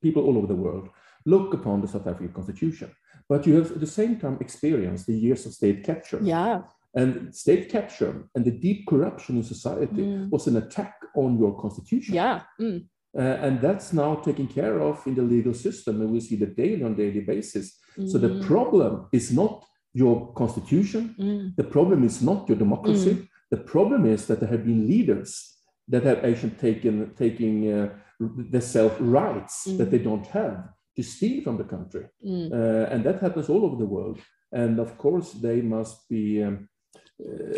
people 0.00 0.24
all 0.24 0.38
over 0.38 0.46
the 0.46 0.54
world. 0.54 0.88
Look 1.26 1.52
upon 1.52 1.82
the 1.82 1.88
South 1.88 2.06
African 2.06 2.32
constitution. 2.32 2.94
But 3.28 3.46
you 3.46 3.56
have 3.56 3.70
at 3.72 3.80
the 3.80 3.86
same 3.86 4.18
time 4.18 4.38
experienced 4.40 5.06
the 5.06 5.14
years 5.14 5.44
of 5.44 5.52
state 5.52 5.84
capture. 5.84 6.18
Yeah. 6.22 6.62
And 6.94 7.34
state 7.34 7.70
capture 7.70 8.28
and 8.34 8.44
the 8.44 8.50
deep 8.50 8.86
corruption 8.88 9.36
in 9.36 9.44
society 9.44 10.02
mm. 10.02 10.30
was 10.30 10.48
an 10.48 10.56
attack 10.56 10.94
on 11.14 11.38
your 11.38 11.60
constitution. 11.60 12.14
Yeah. 12.14 12.42
Mm. 12.60 12.86
Uh, 13.16 13.20
and 13.20 13.60
that's 13.60 13.92
now 13.92 14.16
taken 14.16 14.46
care 14.46 14.80
of 14.80 15.04
in 15.06 15.14
the 15.14 15.22
legal 15.22 15.54
system, 15.54 16.00
and 16.00 16.10
we 16.10 16.20
see 16.20 16.36
that 16.36 16.56
daily 16.56 16.84
on 16.84 16.94
daily 16.94 17.20
basis. 17.20 17.78
So 18.06 18.18
the 18.18 18.28
mm. 18.28 18.46
problem 18.46 19.08
is 19.12 19.32
not 19.32 19.64
your 19.92 20.32
constitution. 20.34 21.14
Mm. 21.18 21.56
The 21.56 21.64
problem 21.64 22.04
is 22.04 22.22
not 22.22 22.48
your 22.48 22.56
democracy. 22.56 23.14
Mm. 23.14 23.28
The 23.50 23.56
problem 23.56 24.06
is 24.06 24.26
that 24.26 24.40
there 24.40 24.48
have 24.48 24.64
been 24.64 24.86
leaders 24.86 25.56
that 25.88 26.04
have 26.04 26.24
actually 26.24 26.50
taken 26.50 27.14
taking 27.16 27.72
uh, 27.72 27.88
the 28.20 28.60
self 28.60 28.96
rights 29.00 29.66
mm. 29.66 29.78
that 29.78 29.90
they 29.90 29.98
don't 29.98 30.26
have 30.28 30.68
to 30.96 31.02
steal 31.02 31.42
from 31.42 31.56
the 31.56 31.64
country, 31.64 32.06
mm. 32.24 32.52
uh, 32.52 32.90
and 32.92 33.02
that 33.04 33.20
happens 33.20 33.48
all 33.48 33.64
over 33.64 33.76
the 33.76 33.92
world. 33.96 34.18
And 34.52 34.78
of 34.78 34.96
course, 34.98 35.32
they 35.32 35.60
must 35.62 36.08
be. 36.08 36.42
Um, 36.42 36.68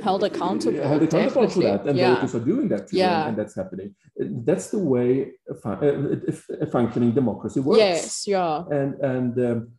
held 0.02 0.24
accountable. 0.24 0.82
Held 0.82 1.02
accountable 1.02 1.48
for 1.48 1.62
that, 1.62 1.86
and 1.86 1.96
yeah. 1.96 2.14
voters 2.14 2.34
are 2.34 2.40
doing 2.40 2.68
that 2.68 2.88
too, 2.88 2.96
yeah. 2.96 3.20
and, 3.20 3.28
and, 3.28 3.38
that's 3.38 3.54
happening. 3.54 3.94
That's 4.16 4.70
the 4.70 4.78
way 4.78 5.32
a, 5.48 5.54
fun- 5.54 6.22
a, 6.60 6.66
functioning 6.66 7.12
democracy 7.12 7.60
works. 7.60 7.78
Yes, 7.78 8.26
yeah. 8.26 8.64
And 8.70 8.94
and 9.00 9.38
um, 9.38 9.72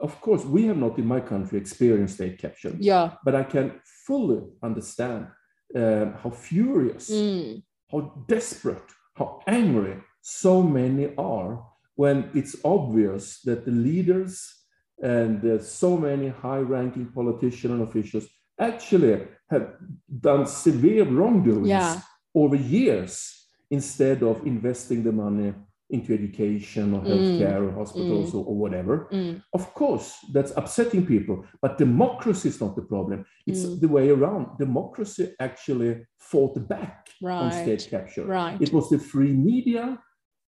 of 0.00 0.20
course, 0.20 0.44
we 0.44 0.66
have 0.66 0.76
not 0.76 0.98
in 0.98 1.06
my 1.06 1.20
country 1.20 1.58
experienced 1.58 2.14
state 2.14 2.38
capture. 2.38 2.74
Yeah. 2.78 3.12
But 3.24 3.34
I 3.34 3.44
can 3.44 3.80
fully 4.06 4.42
understand 4.62 5.28
um, 5.74 6.14
how 6.22 6.30
furious, 6.30 7.10
mm. 7.10 7.62
how 7.90 8.24
desperate, 8.26 8.88
how 9.14 9.40
angry 9.46 9.96
so 10.20 10.62
many 10.62 11.14
are 11.16 11.64
when 11.94 12.30
it's 12.34 12.56
obvious 12.64 13.40
that 13.42 13.64
the 13.64 13.72
leaders 13.72 14.54
and 15.02 15.44
uh, 15.44 15.62
so 15.62 15.96
many 15.96 16.28
high 16.28 16.58
ranking 16.58 17.06
politicians 17.06 17.72
and 17.72 17.82
officials 17.82 18.26
actually 18.58 19.26
have 19.50 19.74
done 20.20 20.46
severe 20.46 21.04
wrongdoings 21.04 21.68
Yeah. 21.68 22.00
over 22.34 22.56
years 22.56 23.34
instead 23.70 24.22
of 24.22 24.46
investing 24.46 25.02
the 25.02 25.12
money 25.12 25.54
into 25.90 26.12
education 26.12 26.92
or 26.92 27.00
healthcare 27.00 27.66
or 27.66 27.72
hospitals 27.72 28.34
or, 28.34 28.44
or 28.44 28.54
whatever. 28.54 29.08
Mm. 29.10 29.42
Of 29.54 29.72
course, 29.72 30.16
that's 30.34 30.52
upsetting 30.54 31.06
people, 31.06 31.46
but 31.62 31.78
democracy 31.78 32.50
is 32.50 32.60
not 32.60 32.76
the 32.76 32.82
problem. 32.82 33.24
It's 33.46 33.64
Mm. 33.64 33.80
the 33.80 33.88
way 33.88 34.10
around. 34.10 34.58
Democracy 34.58 35.34
actually 35.40 36.04
fought 36.18 36.68
back 36.68 37.08
on 37.24 37.50
state 37.52 37.86
capture. 37.90 38.24
Right. 38.26 38.60
It 38.60 38.70
was 38.72 38.90
the 38.90 38.98
free 38.98 39.32
media 39.32 39.98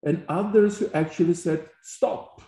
and 0.04 0.26
others 0.28 0.80
who 0.80 0.88
actually 0.94 1.36
said, 1.36 1.70
stop. 1.84 2.42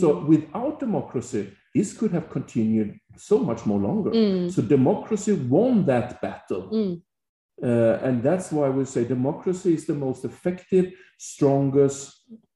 So 0.00 0.14
Mm. 0.14 0.26
without 0.28 0.80
democracy, 0.80 1.50
this 1.74 1.92
could 1.98 2.12
have 2.12 2.30
continued 2.30 2.98
so 3.16 3.38
much 3.38 3.66
more 3.66 3.78
longer. 3.78 4.10
Mm. 4.10 4.52
So 4.52 4.62
democracy 4.62 5.32
won 5.32 5.84
that 5.86 6.20
battle. 6.20 6.70
Mm. 6.72 7.02
Uh, 7.62 7.98
and 8.02 8.22
that's 8.22 8.50
why 8.50 8.68
we 8.68 8.84
say 8.84 9.04
democracy 9.04 9.74
is 9.74 9.86
the 9.86 9.94
most 9.94 10.24
effective, 10.24 10.92
strongest 11.18 12.12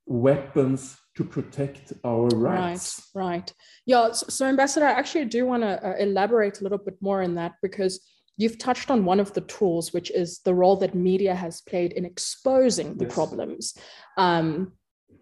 weapons 0.07 0.97
to 1.17 1.25
protect 1.25 1.93
our 2.05 2.29
rights. 2.29 3.11
Right, 3.15 3.25
right. 3.27 3.53
Yeah. 3.87 4.13
So, 4.13 4.27
so 4.29 4.47
Ambassador, 4.47 4.87
I 4.87 4.93
actually 4.93 5.27
do 5.27 5.47
want 5.47 5.63
to 5.63 5.87
uh, 5.87 5.97
elaborate 5.99 6.61
a 6.61 6.63
little 6.63 6.79
bit 6.79 6.97
more 7.01 7.23
on 7.23 7.35
that 7.35 7.55
because 7.63 8.01
you've 8.37 8.59
touched 8.59 8.91
on 8.91 9.05
one 9.05 9.21
of 9.21 9.33
the 9.35 9.41
tools, 9.43 9.93
which 9.93 10.11
is 10.11 10.41
the 10.45 10.55
role 10.55 10.77
that 10.77 10.95
media 10.95 11.35
has 11.35 11.61
played 11.61 11.93
in 11.93 12.05
exposing 12.05 12.97
the 12.97 13.05
Yes. 13.05 13.15
problems, 13.15 13.75
um, 14.17 14.73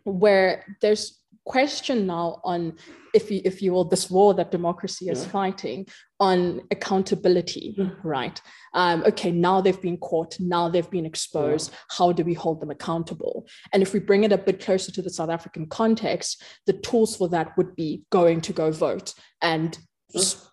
where 0.04 0.64
there's 0.80 1.18
question 1.46 2.06
now 2.06 2.40
on 2.44 2.74
if 3.14 3.30
you 3.30 3.40
if 3.44 3.62
you 3.62 3.72
will 3.72 3.84
this 3.84 4.10
war 4.10 4.34
that 4.34 4.50
democracy 4.50 5.08
is 5.08 5.22
Yeah. 5.22 5.30
fighting 5.30 5.86
on 6.18 6.60
accountability 6.70 7.76
right? 8.02 8.40
Um, 8.74 9.04
okay 9.06 9.30
now 9.30 9.60
they've 9.60 9.80
been 9.80 9.96
caught 9.98 10.38
now 10.40 10.68
they've 10.68 10.90
been 10.90 11.06
exposed. 11.06 11.70
How 11.96 12.10
do 12.12 12.24
we 12.24 12.34
hold 12.34 12.60
them 12.60 12.70
accountable? 12.70 13.46
And 13.72 13.82
if 13.82 13.92
we 13.94 14.00
bring 14.00 14.24
it 14.24 14.32
a 14.32 14.38
bit 14.38 14.58
closer 14.60 14.90
to 14.92 15.02
the 15.02 15.10
south 15.18 15.30
african 15.30 15.66
context 15.66 16.42
the 16.66 16.72
tools 16.88 17.16
for 17.16 17.28
that 17.28 17.56
would 17.56 17.74
be 17.76 18.02
going 18.10 18.40
to 18.42 18.52
go 18.52 18.70
vote 18.70 19.14
and 19.40 19.78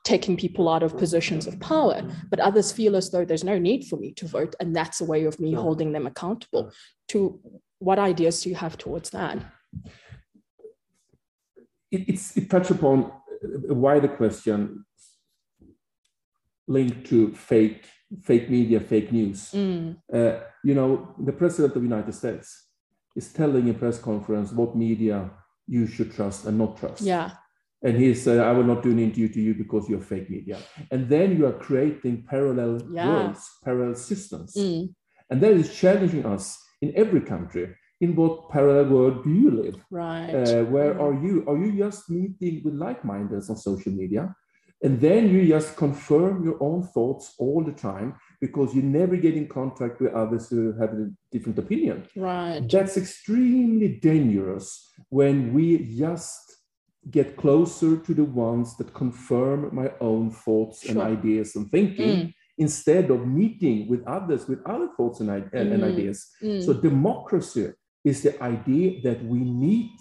taking 0.03 0.35
people 0.37 0.67
out 0.67 0.83
of 0.83 0.97
positions 0.97 1.47
of 1.47 1.59
power. 1.59 2.01
But 2.29 2.39
others 2.39 2.71
feel 2.71 2.95
as 2.95 3.09
though 3.11 3.23
there's 3.25 3.43
no 3.53 3.57
need 3.57 3.85
for 3.85 3.97
me 3.97 4.11
to 4.19 4.27
vote 4.27 4.53
and 4.59 4.75
that's 4.75 4.99
a 5.01 5.05
way 5.05 5.23
of 5.25 5.39
me 5.39 5.51
Yeah. 5.51 5.61
holding 5.61 5.91
them 5.91 6.05
accountable. 6.05 6.71
To 7.09 7.39
what 7.79 7.99
ideas 7.99 8.41
do 8.41 8.49
you 8.49 8.55
have 8.55 8.77
towards 8.77 9.09
that 9.11 9.37
It, 11.93 12.09
it's, 12.09 12.35
it 12.35 12.49
touches 12.49 12.71
upon 12.77 13.11
a 13.69 13.73
wider 13.73 14.07
question 14.07 14.83
linked 16.67 17.05
to 17.07 17.33
fake, 17.33 17.85
fake 18.23 18.49
media, 18.49 18.79
fake 18.79 19.11
news. 19.11 19.51
Mm, 19.53 19.97
Uh, 20.19 20.39
you 20.63 20.73
know, 20.79 20.89
the 21.27 21.31
president 21.41 21.75
of 21.75 21.81
the 21.81 21.89
United 21.93 22.13
States 22.13 22.47
is 23.15 23.31
telling 23.33 23.69
a 23.69 23.73
press 23.73 23.99
conference 23.99 24.51
what 24.59 24.75
media 24.75 25.17
you 25.67 25.85
should 25.93 26.11
trust 26.17 26.45
and 26.47 26.57
not 26.57 26.77
trust. 26.81 27.03
yeah 27.13 27.29
And 27.85 27.95
he 28.03 28.13
said, 28.15 28.37
I 28.39 28.51
will 28.55 28.67
not 28.73 28.81
do 28.83 28.91
an 28.91 28.99
interview 29.07 29.29
to 29.35 29.41
you 29.47 29.53
because 29.63 29.83
you're 29.89 30.07
fake 30.13 30.29
media. 30.37 30.57
And 30.91 31.01
then 31.13 31.27
you 31.37 31.43
are 31.49 31.57
creating 31.67 32.15
parallel 32.33 32.73
Yeah. 32.91 33.07
worlds, 33.09 33.41
parallel 33.65 33.95
systems. 33.95 34.51
mm, 34.57 34.83
And 35.29 35.37
that 35.43 35.51
is 35.61 35.69
challenging 35.81 36.25
us 36.35 36.45
in 36.81 36.89
every 37.03 37.21
country. 37.33 37.65
In 38.03 38.09
what 38.19 38.33
parallel 38.55 38.87
world 38.95 39.17
do 39.25 39.31
you 39.43 39.51
live? 39.63 39.77
right 40.03 40.33
Uh, 40.39 40.63
where 40.73 40.93
Mm. 40.95 41.01
are 41.05 41.15
you? 41.25 41.33
Are 41.49 41.57
you 41.63 41.71
just 41.85 42.01
meeting 42.19 42.55
with 42.63 42.75
like-mindeds 42.85 43.47
on 43.51 43.57
social 43.69 43.93
media? 44.01 44.23
And 44.85 44.93
then 45.07 45.21
you 45.33 45.41
just 45.55 45.69
confirm 45.85 46.33
your 46.47 46.57
own 46.69 46.81
thoughts 46.93 47.25
all 47.43 47.61
the 47.69 47.77
time 47.89 48.09
because 48.45 48.69
you 48.77 48.81
never 48.99 49.15
get 49.25 49.35
in 49.41 49.47
contact 49.59 49.95
with 50.01 50.11
others 50.23 50.43
who 50.51 50.61
have 50.81 50.91
a 51.01 51.05
different 51.33 51.57
opinion. 51.65 51.97
right 52.29 52.61
That's 52.73 52.95
extremely 53.03 53.89
dangerous 54.11 54.67
when 55.19 55.37
we 55.55 55.67
just 56.05 56.43
get 57.17 57.27
closer 57.43 57.91
to 58.05 58.11
the 58.21 58.27
ones 58.49 58.67
that 58.77 58.89
confirm 59.03 59.59
my 59.81 59.89
own 60.09 60.25
thoughts 60.43 60.77
and 60.89 60.97
ideas 61.15 61.47
and 61.57 61.65
thinking 61.77 62.13
Mm. 62.17 62.33
instead 62.65 63.05
of 63.15 63.19
meeting 63.41 63.77
with 63.91 64.01
others 64.17 64.41
with 64.51 64.59
other 64.73 64.89
thoughts 64.97 65.17
and, 65.21 65.29
and- 65.57 65.69
and 65.73 65.81
Mm. 65.83 65.89
ideas. 65.91 66.19
Mm, 66.47 66.61
So 66.65 66.69
democracy 66.89 67.67
is 68.03 68.21
the 68.21 68.41
idea 68.43 69.01
that 69.01 69.23
we 69.25 69.39
meet, 69.39 69.97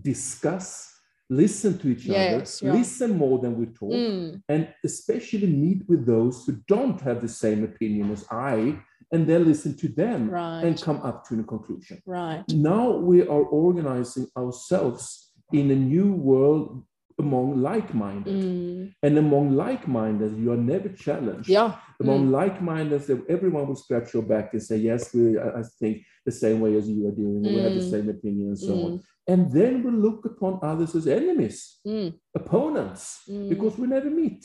discuss, 0.00 0.88
listen 1.28 1.78
to 1.78 1.88
each 1.88 2.04
Yes, 2.06 2.62
other, 2.62 2.72
yeah. 2.72 2.78
listen 2.80 3.16
more 3.16 3.38
than 3.38 3.56
we 3.58 3.66
talk, 3.66 3.92
mm, 3.92 4.40
and 4.48 4.68
especially 4.84 5.46
meet 5.46 5.82
with 5.88 6.06
those 6.06 6.44
who 6.44 6.52
don't 6.68 7.00
have 7.00 7.20
the 7.20 7.28
same 7.28 7.64
opinion 7.64 8.10
as 8.10 8.24
I, 8.30 8.78
and 9.12 9.26
then 9.26 9.44
listen 9.44 9.76
to 9.76 9.88
them 9.88 10.30
right 10.30 10.62
and 10.64 10.80
come 10.80 11.00
up 11.02 11.26
to 11.28 11.38
a 11.40 11.44
conclusion. 11.44 12.02
right 12.06 12.44
Now 12.50 12.90
we 12.92 13.22
are 13.22 13.44
organizing 13.64 14.26
ourselves 14.36 15.32
in 15.52 15.70
a 15.70 15.74
new 15.76 16.12
world 16.12 16.82
among 17.18 17.60
like-minded. 17.62 18.34
Mm, 18.34 18.92
And 19.02 19.18
among 19.18 19.56
like-minded, 19.56 20.36
you 20.38 20.52
are 20.52 20.62
never 20.74 20.88
challenged. 20.88 21.48
yeah 21.48 21.70
Among 22.00 22.28
Mm. 22.28 22.30
like-minded, 22.40 23.02
everyone 23.28 23.66
will 23.68 23.76
scratch 23.84 24.12
your 24.14 24.22
back 24.32 24.52
and 24.54 24.62
say, 24.62 24.76
yes, 24.76 25.12
we 25.14 25.38
I 25.38 25.62
think 25.80 25.94
the 26.24 26.32
same 26.32 26.58
way 26.60 26.72
as 26.76 26.88
you 26.88 27.06
are 27.08 27.16
doing, 27.24 27.42
we 27.54 27.60
have 27.62 27.74
the 27.74 27.80
Mm. 27.86 27.90
same 27.94 28.08
opinion 28.16 28.46
and 28.48 28.58
so 28.58 28.74
on. 28.84 28.90
Mm, 28.92 29.00
And 29.32 29.40
then 29.52 29.72
we 29.84 29.90
look 30.06 30.20
upon 30.32 30.58
others 30.70 30.94
as 30.96 31.06
enemies, 31.06 31.58
mm, 31.86 32.12
opponents, 32.34 33.04
mm, 33.28 33.48
because 33.48 33.74
we 33.78 33.86
never 33.86 34.10
meet. 34.10 34.42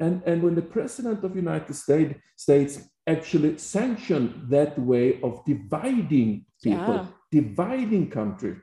And, 0.00 0.22
and 0.26 0.42
when 0.42 0.54
the 0.54 0.68
president 0.76 1.24
of 1.24 1.36
United 1.36 1.74
States, 1.74 2.14
States 2.36 2.72
actually 3.06 3.58
sanctioned 3.58 4.30
that 4.54 4.78
way 4.78 5.20
of 5.22 5.44
dividing 5.44 6.30
people, 6.62 6.94
Yeah. 6.94 7.06
dividing 7.30 8.04
country, 8.10 8.54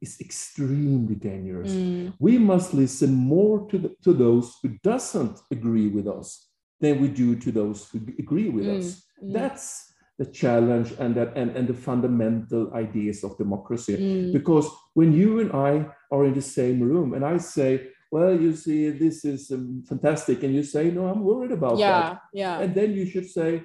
is 0.00 0.20
extremely 0.20 1.14
dangerous. 1.14 1.72
mm, 1.72 2.12
We 2.18 2.38
must 2.38 2.74
listen 2.74 3.14
more 3.14 3.66
to, 3.70 3.78
the, 3.78 3.96
to 4.04 4.12
those 4.12 4.54
who 4.62 4.70
doesn't 4.82 5.38
agree 5.50 5.88
with 5.88 6.06
us 6.06 6.48
than 6.80 7.00
we 7.00 7.08
do 7.08 7.36
to 7.36 7.50
those 7.52 7.88
who 7.90 7.98
agree 8.18 8.50
with 8.50 8.66
Mm, 8.66 8.78
us. 8.78 9.02
mm. 9.22 9.32
That's 9.32 9.92
the 10.18 10.26
challenge 10.26 10.92
and, 10.98 11.14
that, 11.14 11.36
and, 11.36 11.56
and 11.56 11.66
the 11.68 11.74
fundamental 11.74 12.72
ideas 12.74 13.24
of 13.24 13.36
democracy. 13.38 13.96
mm, 13.96 14.32
Because 14.32 14.68
when 14.94 15.12
you 15.12 15.40
and 15.40 15.52
I 15.52 15.86
are 16.10 16.24
in 16.24 16.34
the 16.34 16.42
same 16.42 16.80
room 16.80 17.14
and 17.14 17.24
I 17.24 17.38
say, 17.38 17.88
well, 18.12 18.38
you 18.38 18.54
see, 18.54 18.90
this 18.90 19.24
is 19.24 19.50
um, 19.50 19.82
fantastic. 19.88 20.42
And 20.42 20.54
you 20.54 20.62
say, 20.62 20.90
no, 20.90 21.06
I'm 21.08 21.22
worried 21.24 21.52
about 21.52 21.78
that. 21.78 21.80
yeah 21.82 22.16
yeah 22.32 22.60
And 22.60 22.74
then 22.74 22.92
you 22.92 23.04
should 23.06 23.28
say, 23.28 23.64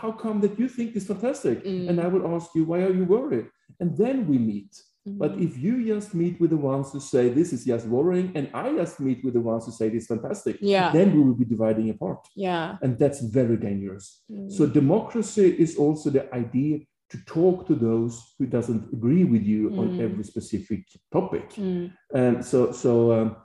how 0.00 0.12
come 0.12 0.40
that 0.40 0.58
you 0.58 0.68
think 0.68 0.94
this 0.94 1.06
fantastic? 1.06 1.64
Mm. 1.64 1.88
And 1.88 2.00
I 2.00 2.06
will 2.08 2.26
ask 2.34 2.54
you, 2.54 2.64
why 2.64 2.80
are 2.86 2.94
you 2.94 3.04
worried? 3.04 3.46
And 3.80 3.96
then 3.96 4.26
we 4.28 4.38
meet. 4.38 4.72
But 5.06 5.32
mm, 5.36 5.44
if 5.46 5.58
you 5.58 5.84
just 5.84 6.14
meet 6.14 6.40
with 6.40 6.50
the 6.50 6.56
ones 6.56 6.92
who 6.92 7.00
say 7.00 7.28
this 7.28 7.52
is 7.52 7.64
just 7.66 7.86
worrying, 7.86 8.32
and 8.34 8.48
I 8.54 8.72
just 8.72 9.00
meet 9.00 9.22
with 9.24 9.34
the 9.34 9.40
ones 9.40 9.66
who 9.66 9.72
say 9.72 9.88
this 9.90 10.02
is 10.04 10.08
fantastic, 10.08 10.56
yeah 10.60 10.90
then 10.92 11.14
we 11.14 11.20
will 11.22 11.34
be 11.34 11.44
dividing 11.44 11.90
apart. 11.90 12.20
yeah 12.34 12.78
And 12.82 12.98
that's 12.98 13.20
very 13.20 13.56
dangerous. 13.58 14.22
mm, 14.30 14.50
So 14.50 14.66
democracy 14.66 15.46
is 15.64 15.76
also 15.76 16.08
the 16.10 16.24
idea 16.34 16.74
to 17.10 17.18
talk 17.26 17.66
to 17.66 17.74
those 17.74 18.14
who 18.38 18.46
doesn't 18.46 18.82
agree 18.96 19.24
with 19.24 19.42
you 19.52 19.62
on 19.80 19.86
Mm. 19.90 20.00
every 20.06 20.24
specific 20.24 20.82
topic. 21.12 21.46
mm, 21.56 21.92
And 22.14 22.34
so, 22.50 22.72
so 22.72 22.90
um, 23.16 23.36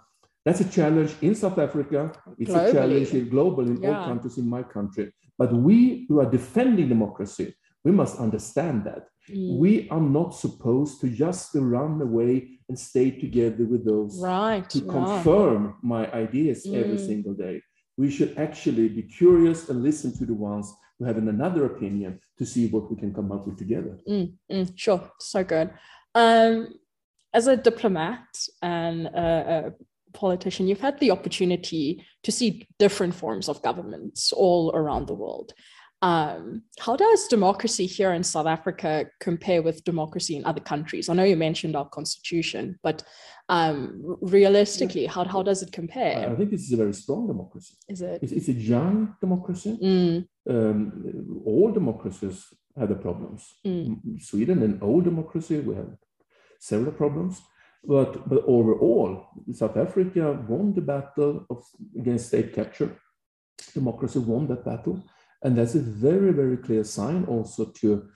that's 0.45 0.61
a 0.61 0.69
challenge 0.77 1.11
in 1.21 1.35
South 1.35 1.57
Africa. 1.67 1.99
It's 2.37 2.51
Globally. 2.51 2.69
a 2.69 2.71
challenge 2.75 3.09
in 3.19 3.29
global 3.35 3.65
in 3.71 3.77
all 3.85 3.97
countries 4.09 4.37
in 4.37 4.47
my 4.57 4.63
country. 4.63 5.05
But 5.37 5.49
we 5.67 6.05
who 6.07 6.15
are 6.21 6.29
defending 6.39 6.87
democracy, 6.95 7.47
we 7.85 7.91
must 7.91 8.15
understand 8.25 8.77
that 8.89 9.01
mm. 9.29 9.57
we 9.57 9.89
are 9.89 10.01
not 10.01 10.35
supposed 10.35 11.01
to 11.01 11.09
just 11.09 11.51
run 11.55 12.01
away 12.01 12.59
and 12.67 12.77
stay 12.77 13.11
together 13.11 13.65
with 13.65 13.85
those 13.85 14.21
right 14.21 14.69
to 14.69 14.79
yeah. 14.79 14.91
confirm 14.91 15.75
my 15.81 16.11
ideas 16.11 16.65
every 16.65 16.97
Mm. 16.97 17.05
single 17.05 17.33
day. 17.33 17.61
We 17.97 18.09
should 18.09 18.37
actually 18.37 18.87
be 18.89 19.03
curious 19.03 19.69
and 19.69 19.83
listen 19.83 20.11
to 20.19 20.25
the 20.25 20.33
ones 20.33 20.73
who 20.97 21.05
have 21.05 21.17
another 21.17 21.65
opinion 21.65 22.19
to 22.37 22.45
see 22.45 22.67
what 22.67 22.89
we 22.89 22.95
can 22.97 23.13
come 23.13 23.31
up 23.31 23.45
with 23.47 23.57
together. 23.57 23.97
Mm, 24.07 24.33
mm, 24.51 24.71
sure, 24.75 25.11
so 25.19 25.43
good. 25.43 25.69
Um, 26.15 26.73
as 27.33 27.47
a 27.47 27.57
diplomat 27.57 28.27
and 28.61 29.07
a, 29.07 29.27
a 29.67 29.73
politician, 30.13 30.67
you've 30.67 30.81
had 30.81 30.99
the 30.99 31.11
opportunity 31.11 32.05
to 32.23 32.31
see 32.31 32.67
different 32.79 33.15
forms 33.15 33.47
of 33.49 33.61
governments 33.61 34.31
all 34.33 34.71
around 34.73 35.07
the 35.07 35.13
world. 35.13 35.53
Um, 36.01 36.63
how 36.79 36.95
does 36.95 37.27
democracy 37.27 37.85
here 37.85 38.13
in 38.13 38.23
South 38.23 38.45
Africa 38.47 39.07
compare 39.19 39.61
with 39.61 39.83
democracy 39.83 40.37
in 40.37 40.45
other 40.45 40.61
countries? 40.61 41.09
I 41.09 41.13
know 41.13 41.23
you 41.23 41.35
mentioned 41.35 41.75
our 41.75 41.89
constitution, 41.89 42.79
but 42.83 43.03
um, 43.49 44.17
realistically, 44.21 45.05
how, 45.07 45.25
how 45.25 45.43
does 45.43 45.61
it 45.61 45.71
compare? 45.73 46.29
I 46.29 46.35
think 46.35 46.51
this 46.51 46.61
is 46.61 46.71
a 46.71 46.77
very 46.77 46.93
strong 46.93 47.27
democracy. 47.27 47.73
Is 47.89 48.01
it? 48.01 48.19
It's, 48.23 48.31
it's 48.31 48.47
a 48.47 48.53
young 48.53 49.15
democracy. 49.19 49.77
Mm, 49.81 50.27
Um, 50.49 51.43
all 51.45 51.71
democracies 51.71 52.45
have 52.77 52.89
the 52.89 52.95
problems. 52.95 53.41
mm, 53.65 54.21
Sweden, 54.21 54.63
an 54.63 54.79
old 54.81 55.03
democracy, 55.03 55.59
we 55.59 55.75
have 55.75 55.91
several 56.59 56.93
problems. 56.93 57.41
But, 57.83 58.27
but 58.29 58.43
overall, 58.45 59.27
South 59.53 59.77
Africa 59.77 60.33
won 60.47 60.73
the 60.73 60.81
battle 60.81 61.45
of, 61.49 61.63
against 61.97 62.27
state 62.27 62.53
capture. 62.53 62.91
democracy 63.73 64.19
won 64.19 64.47
that 64.47 64.63
battle. 64.63 65.03
And 65.43 65.57
that's 65.57 65.75
a 65.75 65.79
very, 65.79 66.31
very 66.31 66.57
clear 66.57 66.83
sign 66.83 67.25
also 67.25 67.65
to, 67.65 68.09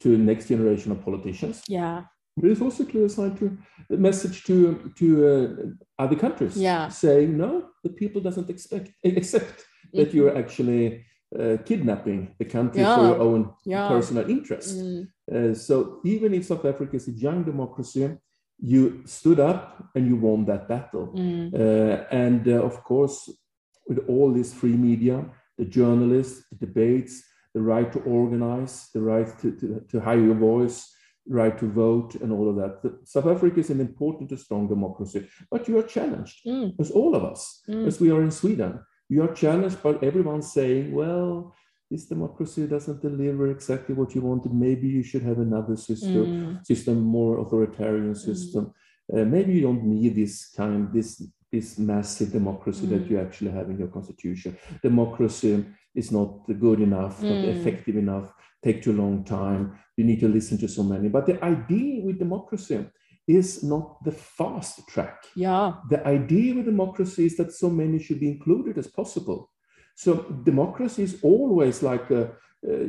to 0.00 0.18
next 0.18 0.48
generation 0.48 0.92
of 0.92 1.04
politicians. 1.04 1.62
Yeah. 1.68 2.04
But 2.36 2.50
it's 2.50 2.60
also 2.60 2.82
a 2.82 2.86
clear 2.86 3.08
sign 3.08 3.36
to 3.36 3.56
a 3.90 3.96
message 3.96 4.42
to 4.44 4.92
to 4.96 5.06
uh, 5.28 6.02
other 6.02 6.16
countries, 6.16 6.56
yeah. 6.56 6.88
saying 6.88 7.36
no, 7.36 7.68
the 7.84 7.90
people 7.90 8.20
doesn't 8.20 8.50
expect 8.50 8.90
accept 9.04 9.58
mm-hmm. 9.60 9.98
that 9.98 10.12
you're 10.12 10.36
actually 10.36 11.04
uh, 11.38 11.58
kidnapping 11.64 12.34
the 12.38 12.44
country 12.44 12.82
yeah. 12.82 12.96
for 12.96 13.04
your 13.04 13.20
own 13.20 13.52
yeah. 13.64 13.88
personal 13.88 14.28
interest. 14.28 14.76
Mm. 14.76 15.08
Uh, 15.32 15.54
so 15.54 16.00
even 16.04 16.34
if 16.34 16.46
South 16.46 16.64
Africa 16.64 16.96
is 16.96 17.08
a 17.08 17.12
young 17.12 17.44
democracy, 17.44 18.18
you 18.58 19.02
stood 19.06 19.38
up 19.38 19.90
and 19.94 20.06
you 20.06 20.16
won 20.16 20.44
that 20.46 20.68
battle. 20.68 21.12
Mm. 21.14 21.54
Uh, 21.54 22.04
and 22.10 22.48
uh, 22.48 22.62
of 22.62 22.82
course, 22.82 23.30
with 23.86 24.00
all 24.08 24.32
this 24.32 24.52
free 24.52 24.76
media, 24.76 25.24
the 25.58 25.64
journalists, 25.64 26.44
the 26.50 26.66
debates, 26.66 27.22
the 27.54 27.62
right 27.62 27.92
to 27.92 28.00
organize, 28.00 28.90
the 28.92 29.00
right 29.00 29.38
to, 29.40 29.52
to, 29.52 29.84
to 29.88 30.00
hire 30.00 30.18
your 30.18 30.34
voice, 30.34 30.92
right 31.28 31.56
to 31.58 31.70
vote, 31.70 32.16
and 32.16 32.32
all 32.32 32.50
of 32.50 32.56
that. 32.56 32.82
The, 32.82 32.98
South 33.04 33.26
Africa 33.26 33.60
is 33.60 33.70
an 33.70 33.80
important 33.80 34.30
and 34.30 34.40
strong 34.40 34.68
democracy, 34.68 35.28
but 35.50 35.68
you 35.68 35.78
are 35.78 35.84
challenged, 35.84 36.44
mm. 36.46 36.74
as 36.78 36.90
all 36.90 37.14
of 37.14 37.24
us, 37.24 37.62
mm. 37.68 37.86
as 37.86 38.00
we 38.00 38.10
are 38.10 38.22
in 38.22 38.30
Sweden. 38.30 38.80
You 39.08 39.22
are 39.22 39.34
challenged 39.34 39.82
by 39.82 39.96
everyone 40.02 40.42
saying, 40.42 40.92
well, 40.92 41.54
this 41.90 42.06
democracy 42.06 42.66
doesn't 42.66 43.02
deliver 43.02 43.50
exactly 43.50 43.94
what 43.94 44.14
you 44.14 44.22
wanted. 44.22 44.52
Maybe 44.52 44.88
you 44.88 45.02
should 45.02 45.22
have 45.22 45.38
another 45.38 45.76
system, 45.76 46.26
mm. 46.26 46.66
system 46.66 47.00
more 47.00 47.38
authoritarian 47.38 48.14
system. 48.14 48.72
Mm. 49.12 49.22
Uh, 49.22 49.24
maybe 49.26 49.52
you 49.52 49.60
don't 49.60 49.84
need 49.84 50.14
this 50.16 50.50
kind, 50.56 50.92
this 50.92 51.22
this 51.54 51.78
massive 51.78 52.30
democracy 52.38 52.86
mm. 52.86 52.90
that 52.92 53.04
you 53.10 53.16
actually 53.24 53.52
have 53.58 53.68
in 53.70 53.78
your 53.82 53.92
constitution. 53.96 54.50
Democracy 54.82 55.64
is 55.94 56.08
not 56.18 56.28
good 56.66 56.80
enough, 56.88 57.14
not 57.22 57.40
mm. 57.44 57.54
effective 57.54 57.96
enough, 58.04 58.26
take 58.64 58.78
too 58.82 58.96
long 59.02 59.24
time. 59.24 59.62
You 59.96 60.04
need 60.08 60.20
to 60.24 60.28
listen 60.28 60.56
to 60.58 60.68
so 60.68 60.82
many. 60.82 61.08
But 61.16 61.26
the 61.26 61.38
idea 61.44 62.04
with 62.04 62.18
democracy 62.18 62.78
is 63.26 63.62
not 63.62 63.86
the 64.06 64.14
fast 64.36 64.74
track. 64.92 65.16
Yeah. 65.36 65.66
The 65.92 66.00
idea 66.18 66.56
with 66.56 66.66
democracy 66.74 67.26
is 67.26 67.36
that 67.38 67.52
so 67.52 67.68
many 67.70 67.98
should 67.98 68.20
be 68.20 68.30
included 68.36 68.74
as 68.82 68.88
possible. 69.00 69.40
So 69.94 70.10
democracy 70.50 71.02
is 71.08 71.14
always 71.22 71.76
like 71.90 72.10
a, 72.10 72.22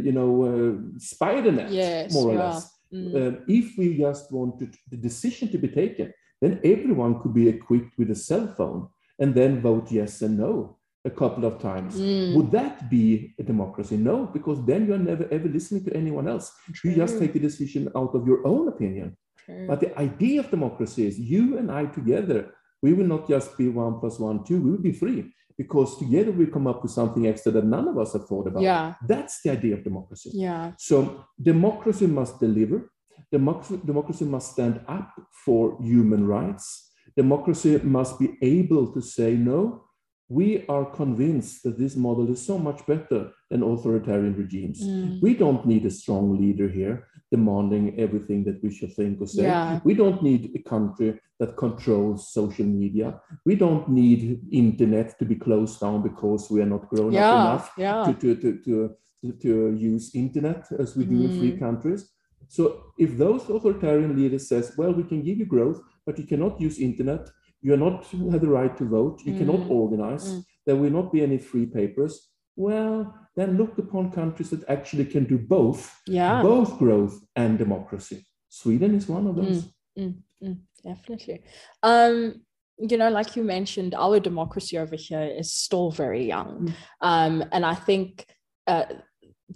you 0.07 0.13
know, 0.17 0.31
a 0.51 1.00
spider 1.00 1.51
net, 1.51 1.72
yes, 1.72 2.13
more 2.13 2.31
or 2.31 2.34
yeah. 2.34 2.45
less. 2.45 2.72
Mm. 2.93 3.15
Uh, 3.15 3.39
if 3.48 3.77
we 3.77 3.98
just 4.05 4.31
wanted 4.31 4.72
the 4.91 4.98
decision 4.98 5.45
to 5.51 5.57
be 5.57 5.69
taken, 5.81 6.07
then 6.45 6.59
everyone 6.63 7.19
could 7.21 7.33
be 7.33 7.47
equipped 7.49 7.97
with 7.97 8.11
a 8.11 8.15
cell 8.15 8.47
phone 8.57 8.87
and 9.19 9.33
then 9.33 9.61
vote 9.61 9.91
yes 9.91 10.21
and 10.21 10.37
no 10.37 10.77
a 11.03 11.09
couple 11.09 11.45
of 11.45 11.59
times. 11.59 11.95
Mm. 11.95 12.35
Would 12.35 12.51
that 12.51 12.89
be 12.89 13.33
a 13.39 13.43
democracy? 13.43 13.97
No, 13.97 14.25
because 14.25 14.63
then 14.65 14.87
you're 14.87 14.97
never 14.97 15.27
ever 15.31 15.47
listening 15.47 15.83
to 15.85 15.95
anyone 15.95 16.27
else. 16.27 16.51
True. 16.73 16.91
You 16.91 16.97
just 16.97 17.19
take 17.19 17.33
the 17.33 17.39
decision 17.39 17.91
out 17.95 18.13
of 18.15 18.27
your 18.27 18.45
own 18.45 18.67
opinion. 18.67 19.17
True. 19.45 19.65
But 19.67 19.79
the 19.79 19.97
idea 19.99 20.39
of 20.41 20.49
democracy 20.49 21.05
is 21.07 21.19
you 21.19 21.57
and 21.57 21.71
I 21.71 21.85
together, 21.85 22.53
we 22.81 22.93
will 22.93 23.07
not 23.07 23.27
just 23.27 23.57
be 23.57 23.67
one 23.69 23.99
plus 23.99 24.19
one, 24.19 24.43
two, 24.43 24.61
we 24.61 24.71
will 24.71 24.85
be 24.89 24.91
three 24.91 25.31
because 25.57 25.97
together 25.97 26.31
we 26.31 26.45
come 26.47 26.67
up 26.67 26.81
with 26.83 26.91
something 26.91 27.27
extra 27.27 27.51
that 27.53 27.65
none 27.65 27.87
of 27.87 27.97
us 27.97 28.13
have 28.13 28.27
thought 28.27 28.47
about. 28.47 28.61
Yeah. 28.61 28.95
That's 29.07 29.41
the 29.41 29.51
idea 29.51 29.75
of 29.75 29.83
democracy. 29.83 30.31
Yeah. 30.33 30.73
So 30.77 31.25
democracy 31.41 32.07
must 32.07 32.39
deliver. 32.39 32.91
Democracy, 33.32 33.79
democracy 33.86 34.25
must 34.25 34.51
stand 34.51 34.82
up 34.88 35.12
for 35.46 35.77
human 35.82 36.27
rights. 36.27 36.91
Democracy 37.17 37.79
must 37.84 38.20
be 38.20 38.38
able 38.41 38.91
to 38.94 39.01
say, 39.01 39.36
no, 39.36 39.86
we 40.27 40.65
are 40.67 40.86
convinced 40.86 41.63
that 41.63 41.77
this 41.77 41.96
model 41.96 42.32
is 42.32 42.44
so 42.44 42.58
much 42.58 42.86
better 42.88 43.32
than 43.50 43.62
authoritarian 43.62 44.36
regimes. 44.36 44.82
Mm. 44.84 45.22
We 45.22 45.36
don't 45.36 45.65
need 45.65 45.86
a 45.86 45.91
strong 45.91 46.39
leader 46.39 46.67
here 46.67 47.08
demanding 47.32 48.00
everything 48.00 48.44
that 48.46 48.62
we 48.63 48.72
should 48.72 48.94
think 48.94 49.22
or 49.22 49.27
say. 49.27 49.44
Yeah. 49.44 49.79
We 49.84 49.94
don't 49.94 50.23
need 50.23 50.52
a 50.56 50.69
country 50.69 51.19
that 51.39 51.58
controls 51.58 52.32
social 52.32 52.65
media. 52.65 53.19
We 53.45 53.56
don't 53.56 53.89
need 53.89 54.41
internet 54.52 55.17
to 55.19 55.26
be 55.26 55.36
closed 55.36 55.80
down 55.80 56.02
because 56.02 56.49
we 56.49 56.62
are 56.62 56.65
not 56.65 56.89
grown 56.89 57.12
yeah. 57.12 57.34
up 57.34 57.39
enough 57.39 57.71
yeah. 57.78 58.04
to, 58.06 58.13
to, 58.13 58.36
to, 58.41 58.60
to, 58.63 59.32
to 59.41 59.76
use 59.76 60.15
internet 60.15 60.67
as 60.80 60.95
we 60.95 61.06
do 61.06 61.17
mm. 61.19 61.26
in 61.26 61.39
free 61.39 61.58
countries. 61.58 62.10
So 62.47 62.93
if 62.97 63.17
those 63.17 63.49
authoritarian 63.49 64.15
leaders 64.15 64.47
says, 64.47 64.73
well, 64.77 64.93
we 64.93 65.03
can 65.03 65.23
give 65.23 65.38
you 65.38 65.45
growth, 65.45 65.81
but 66.05 66.17
you 66.17 66.25
cannot 66.25 66.60
use 66.60 66.79
internet, 66.79 67.27
you're 67.62 67.77
not 67.77 68.05
have 68.31 68.41
the 68.41 68.47
right 68.47 68.75
to 68.77 68.86
vote, 68.86 69.21
you 69.25 69.34
mm. 69.34 69.39
cannot 69.39 69.69
organize, 69.69 70.25
mm. 70.34 70.45
there 70.65 70.75
will 70.75 70.91
not 70.91 71.12
be 71.12 71.23
any 71.23 71.38
free 71.38 71.65
papers. 71.65 72.29
Well, 72.55 73.13
then 73.36 73.58
look 73.58 73.77
upon 73.77 74.12
countries 74.12 74.49
that 74.51 74.67
actually 74.69 75.05
can 75.05 75.25
do 75.25 75.38
both, 75.38 75.99
yeah. 76.08 76.41
both 76.41 76.77
growth 76.77 77.19
and 77.36 77.58
democracy. 77.58 78.25
Sweden 78.49 78.95
is 78.95 79.10
one 79.10 79.27
of 79.27 79.36
those. 79.36 79.65
Mm, 79.65 79.71
mm, 79.99 80.15
mm, 80.43 80.60
definitely. 80.84 81.43
Um, 81.84 82.41
you 82.77 82.97
know, 82.97 83.10
like 83.10 83.36
you 83.36 83.43
mentioned, 83.43 83.93
our 83.95 84.19
democracy 84.19 84.77
over 84.77 84.95
here 84.95 85.23
is 85.23 85.53
still 85.53 85.91
very 85.91 86.25
young. 86.25 86.67
Mm. 86.67 86.73
Um, 87.01 87.43
and 87.51 87.65
I 87.65 87.75
think 87.75 88.25
uh, 88.67 88.86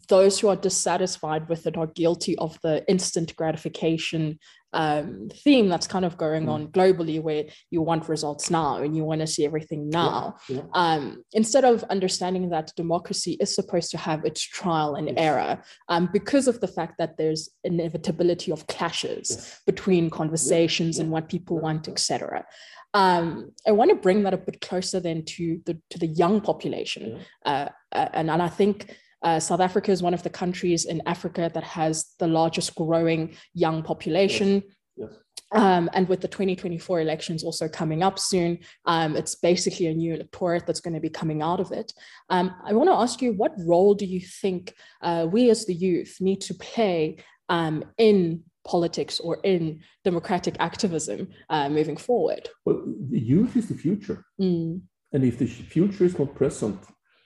those 0.08 0.40
who 0.40 0.48
are 0.48 0.56
dissatisfied 0.56 1.50
with 1.50 1.66
it 1.66 1.78
are 1.78 1.88
guilty 1.88 2.38
of 2.38 2.60
the 2.62 2.86
instant 2.88 3.36
gratification 3.36 4.40
um, 4.72 5.30
theme 5.34 5.68
that's 5.68 5.88
kind 5.88 6.06
of 6.06 6.18
going 6.18 6.46
mm. 6.46 6.50
on 6.50 6.68
globally, 6.68 7.22
where 7.22 7.46
you 7.72 7.82
want 7.82 8.08
results 8.08 8.52
now 8.52 8.78
and 8.78 8.96
you 8.96 9.04
want 9.04 9.22
to 9.22 9.28
see 9.28 9.46
everything 9.46 9.90
now. 9.90 10.36
Yeah, 10.48 10.58
yeah. 10.58 10.64
Um, 10.74 11.24
instead 11.34 11.66
of 11.66 11.84
understanding 11.86 12.50
that 12.50 12.72
democracy 12.76 13.38
is 13.40 13.56
supposed 13.56 13.90
to 13.92 13.98
have 13.98 14.26
its 14.26 14.42
trial 14.42 14.96
and 14.96 15.08
yes. 15.08 15.16
error, 15.18 15.64
um, 15.88 16.10
because 16.14 16.48
of 16.48 16.60
the 16.60 16.68
fact 16.68 17.00
that 17.00 17.18
there's 17.18 17.50
inevitability 17.64 18.52
of 18.52 18.68
clashes 18.68 19.32
yes. 19.32 19.62
between 19.66 20.10
conversations 20.10 20.98
yeah, 20.98 21.04
and 21.04 21.12
what 21.12 21.30
people 21.30 21.60
want, 21.60 21.88
etc. 21.88 22.46
Um, 22.94 23.52
I 23.68 23.72
want 23.72 23.90
to 23.90 23.96
bring 23.96 24.24
that 24.24 24.34
a 24.34 24.38
bit 24.38 24.62
closer 24.62 25.00
then 25.00 25.24
to 25.26 25.62
the 25.66 25.80
to 25.92 26.00
the 26.00 26.08
young 26.08 26.42
population, 26.42 27.20
uh, 27.46 27.70
uh, 27.92 28.10
and 28.14 28.30
and 28.30 28.42
I 28.42 28.50
think 28.50 28.96
uh, 29.22 29.40
South 29.40 29.60
Africa 29.60 29.92
is 29.92 30.02
one 30.02 30.14
of 30.14 30.24
the 30.24 30.30
countries 30.30 30.86
in 30.86 31.02
Africa 31.06 31.52
that 31.54 31.64
has 31.64 32.14
the 32.20 32.28
largest 32.28 32.76
growing 32.76 33.36
young 33.54 33.84
population. 33.84 34.64
Yes. 34.96 35.10
Yes. 35.12 35.14
Um, 35.52 35.90
and 35.94 36.08
with 36.08 36.22
the 36.22 36.28
2024 36.28 37.02
elections 37.02 37.44
also 37.44 37.68
coming 37.68 38.04
up 38.04 38.20
soon, 38.20 38.60
um, 38.86 39.16
it's 39.16 39.36
basically 39.36 39.88
a 39.88 39.94
new 39.94 40.14
electorate 40.14 40.68
that's 40.68 40.82
going 40.82 40.94
to 40.94 41.00
be 41.00 41.10
coming 41.10 41.42
out 41.42 41.60
of 41.60 41.72
it. 41.72 41.92
Um, 42.30 42.54
I 42.64 42.74
want 42.74 42.90
to 42.90 42.94
ask 42.94 43.22
you, 43.22 43.34
what 43.34 43.54
role 43.58 43.96
do 43.96 44.06
you 44.06 44.20
think 44.20 44.74
uh, 45.02 45.28
we 45.30 45.50
as 45.50 45.66
the 45.66 45.74
youth 45.74 46.18
need 46.20 46.42
to 46.42 46.54
play 46.54 47.18
um, 47.48 47.84
in 47.98 48.44
politics 48.64 49.20
or 49.20 49.40
in 49.44 49.82
democratic 50.04 50.56
activism 50.60 51.30
uh, 51.50 51.68
moving 51.70 51.98
forward? 51.98 52.50
Well, 52.66 52.84
the 53.10 53.20
youth 53.20 53.58
is 53.58 53.68
the 53.68 53.76
future. 53.76 54.24
Mm. 54.40 54.82
And 55.12 55.24
if 55.24 55.40
the 55.40 55.48
future 55.48 56.06
is 56.06 56.20
not 56.20 56.36
present 56.36 56.80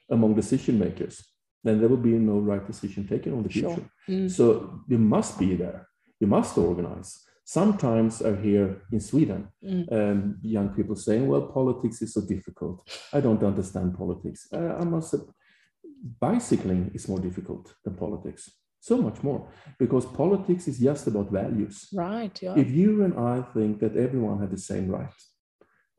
among 0.10 0.36
decision 0.36 0.80
makers, 0.80 1.26
then 1.64 1.80
there 1.80 1.90
will 1.90 1.98
be 1.98 2.12
no 2.12 2.40
right 2.40 2.66
decision 2.66 3.08
taken 3.08 3.34
on 3.34 3.44
the 3.44 3.50
future. 3.50 3.76
Sure. 3.76 4.16
Mm. 4.16 4.32
So 4.32 4.82
you 4.88 4.98
must 4.98 5.40
be 5.40 5.56
there. 5.56 5.88
You 6.20 6.28
must 6.28 6.58
organize. 6.58 7.24
Sometimes 7.46 8.22
I 8.22 8.36
hear 8.36 8.82
in 8.92 9.00
Sweden 9.00 9.50
mm. 9.64 9.92
um, 9.92 10.38
young 10.42 10.70
people 10.70 10.96
saying, 10.96 11.28
"Well, 11.28 11.48
politics 11.48 12.02
is 12.02 12.14
so 12.14 12.22
difficult. 12.22 12.88
I 13.12 13.20
don't 13.20 13.44
understand 13.44 13.98
politics." 13.98 14.48
Uh, 14.54 14.76
I 14.80 14.84
must 14.84 15.12
say, 15.12 15.20
bicycling 16.20 16.92
is 16.94 17.08
more 17.08 17.20
difficult 17.20 17.74
than 17.84 17.96
politics. 17.96 18.50
So 18.80 18.98
much 18.98 19.24
more 19.24 19.48
because 19.80 20.06
politics 20.06 20.68
is 20.68 20.80
just 20.80 21.08
about 21.08 21.32
values. 21.32 21.88
Right. 21.94 22.38
Yeah. 22.42 22.56
If 22.58 22.70
you 22.70 23.04
and 23.06 23.18
I 23.18 23.42
think 23.54 23.80
that 23.80 23.96
everyone 23.96 24.42
had 24.42 24.52
the 24.52 24.58
same 24.58 24.90
right, 24.90 25.14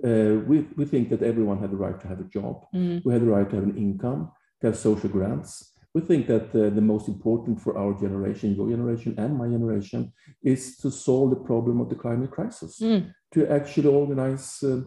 uh, 0.03 0.41
we, 0.47 0.67
we 0.77 0.85
think 0.85 1.09
that 1.11 1.23
everyone 1.23 1.59
had 1.59 1.71
the 1.71 1.77
right 1.77 1.99
to 2.01 2.09
have 2.09 2.21
a 2.21 2.25
job, 2.25 2.67
mm. 2.75 3.01
we 3.05 3.13
had 3.13 3.23
the 3.23 3.31
right 3.31 3.49
to 3.49 3.57
have 3.57 3.65
an 3.65 3.79
income, 3.79 4.33
have 4.65 4.77
social 4.77 5.09
grants. 5.09 5.73
We 5.95 6.01
think 6.01 6.27
that 6.27 6.49
uh, 6.55 6.71
the 6.75 6.81
most 6.81 7.07
important 7.07 7.61
for 7.61 7.79
our 7.79 7.95
generation, 7.95 8.57
your 8.57 8.69
generation 8.69 9.15
and 9.17 9.39
my 9.39 9.47
generation, 9.47 10.13
is 10.43 10.77
to 10.79 10.91
solve 10.91 11.31
the 11.31 11.45
problem 11.51 11.81
of 11.81 11.89
the 11.89 11.95
climate 11.95 12.33
crisis, 12.33 12.81
mm. 12.81 13.13
to 13.33 13.47
actually 13.49 13.89
organize 13.89 14.63
uh, 14.65 14.81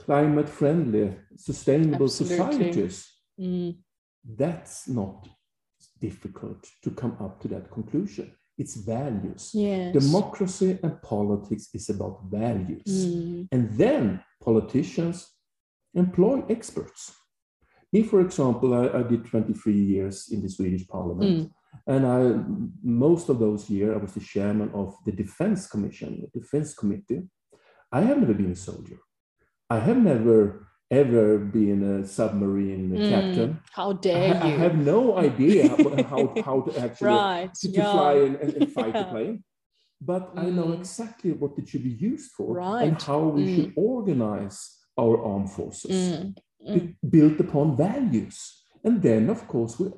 climate 0.00 0.48
friendly, 0.48 1.16
sustainable 1.36 2.06
Absolutely. 2.06 2.36
societies. 2.36 3.12
Mm. 3.40 3.76
That's 4.24 4.88
not 4.88 5.28
difficult 6.00 6.66
to 6.82 6.90
come 6.90 7.16
up 7.20 7.40
to 7.42 7.48
that 7.48 7.70
conclusion. 7.70 8.32
It's 8.58 8.76
values. 8.76 9.50
Yes. 9.54 9.92
Democracy 9.92 10.78
and 10.82 11.00
politics 11.02 11.68
is 11.72 11.90
about 11.90 12.22
values. 12.24 12.82
Mm. 12.86 13.48
And 13.52 13.70
then 13.78 14.22
politicians 14.42 15.30
employ 15.94 16.42
experts 16.48 17.12
me, 17.94 18.02
for 18.02 18.20
example, 18.20 18.74
I, 18.74 18.98
I, 18.98 19.02
did 19.04 19.24
23 19.24 19.72
years 19.72 20.28
in 20.32 20.42
the 20.42 20.50
Swedish 20.50 20.86
parliament. 20.86 21.30
Mm. 21.30 21.50
And 21.86 22.02
I, 22.06 22.20
most 22.82 23.28
of 23.28 23.38
those 23.38 23.70
years, 23.70 23.94
I 23.94 24.02
was 24.04 24.12
the 24.12 24.20
chairman 24.20 24.70
of 24.74 24.96
the 25.06 25.12
Defense 25.12 25.68
Commission, 25.68 26.10
the 26.20 26.40
Defense 26.40 26.74
Committee. 26.74 27.22
I 27.92 28.00
have 28.00 28.18
never 28.18 28.34
been 28.34 28.52
a 28.52 28.56
soldier. 28.56 28.98
I 29.70 29.78
have 29.78 30.00
never 30.12 30.66
ever 30.90 31.38
been 31.38 31.82
a 31.94 32.06
submarine 32.06 32.90
mm, 32.90 33.08
captain. 33.08 33.60
How 33.72 33.94
dare 33.94 34.34
I, 34.34 34.48
you? 34.48 34.54
I 34.54 34.58
have 34.58 34.76
no 34.76 35.16
idea 35.16 35.68
how, 36.12 36.22
how, 36.44 36.60
to 36.66 36.70
actually 36.78 37.08
right. 37.08 37.54
to, 37.60 37.72
to 37.72 37.78
yeah. 37.78 37.92
fly 37.92 38.12
and, 38.14 38.36
and 38.36 38.72
fight 38.72 38.94
yeah. 38.94 39.08
a 39.08 39.10
plane. 39.12 39.44
But 40.00 40.34
mm. 40.34 40.44
I 40.44 40.50
know 40.50 40.66
mm. 40.66 40.78
exactly 40.80 41.32
what 41.32 41.52
it 41.58 41.68
should 41.68 41.84
be 41.84 41.96
used 42.10 42.32
for 42.32 42.54
right. 42.54 42.86
and 42.86 43.00
how 43.00 43.20
we 43.36 43.42
mm. 43.44 43.54
should 43.54 43.72
organize 43.76 44.58
our 44.96 45.16
armed 45.24 45.50
forces 45.50 46.34
mm. 46.68 46.74
mm. 46.74 46.94
built 47.08 47.40
upon 47.40 47.76
values. 47.76 48.62
And 48.82 49.02
then, 49.02 49.30
of 49.30 49.46
course, 49.48 49.78
we 49.78 49.90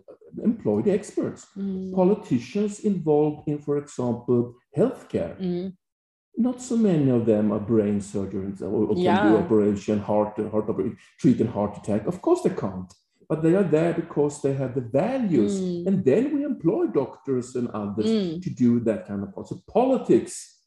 employ 0.42 0.82
the 0.82 0.92
experts. 0.92 1.46
Mm. 1.56 1.94
Politicians 1.94 2.80
involved 2.80 3.48
in, 3.48 3.58
for 3.58 3.78
example, 3.78 4.54
healthcare 4.76 5.72
not 6.36 6.60
so 6.60 6.76
many 6.76 7.10
of 7.10 7.24
them 7.26 7.50
are 7.50 7.58
brain 7.58 8.00
surgeons 8.00 8.60
or, 8.62 8.86
or 8.88 8.96
yeah. 8.96 9.18
can 9.18 9.32
do 9.32 9.38
operation, 9.38 9.98
heart, 9.98 10.36
heart 10.50 10.68
operation, 10.68 10.98
treat 11.18 11.40
a 11.40 11.46
heart 11.46 11.78
attack. 11.78 12.06
Of 12.06 12.20
course 12.20 12.42
they 12.42 12.50
can't, 12.50 12.92
but 13.28 13.42
they 13.42 13.54
are 13.54 13.64
there 13.64 13.94
because 13.94 14.42
they 14.42 14.52
have 14.54 14.74
the 14.74 14.82
values. 14.82 15.60
Mm. 15.60 15.86
And 15.86 16.04
then 16.04 16.34
we 16.34 16.44
employ 16.44 16.86
doctors 16.88 17.54
and 17.54 17.68
others 17.68 18.06
mm. 18.06 18.42
to 18.42 18.50
do 18.50 18.80
that 18.80 19.06
kind 19.06 19.22
of 19.22 19.34
part. 19.34 19.48
So 19.48 19.60
politics 19.72 20.60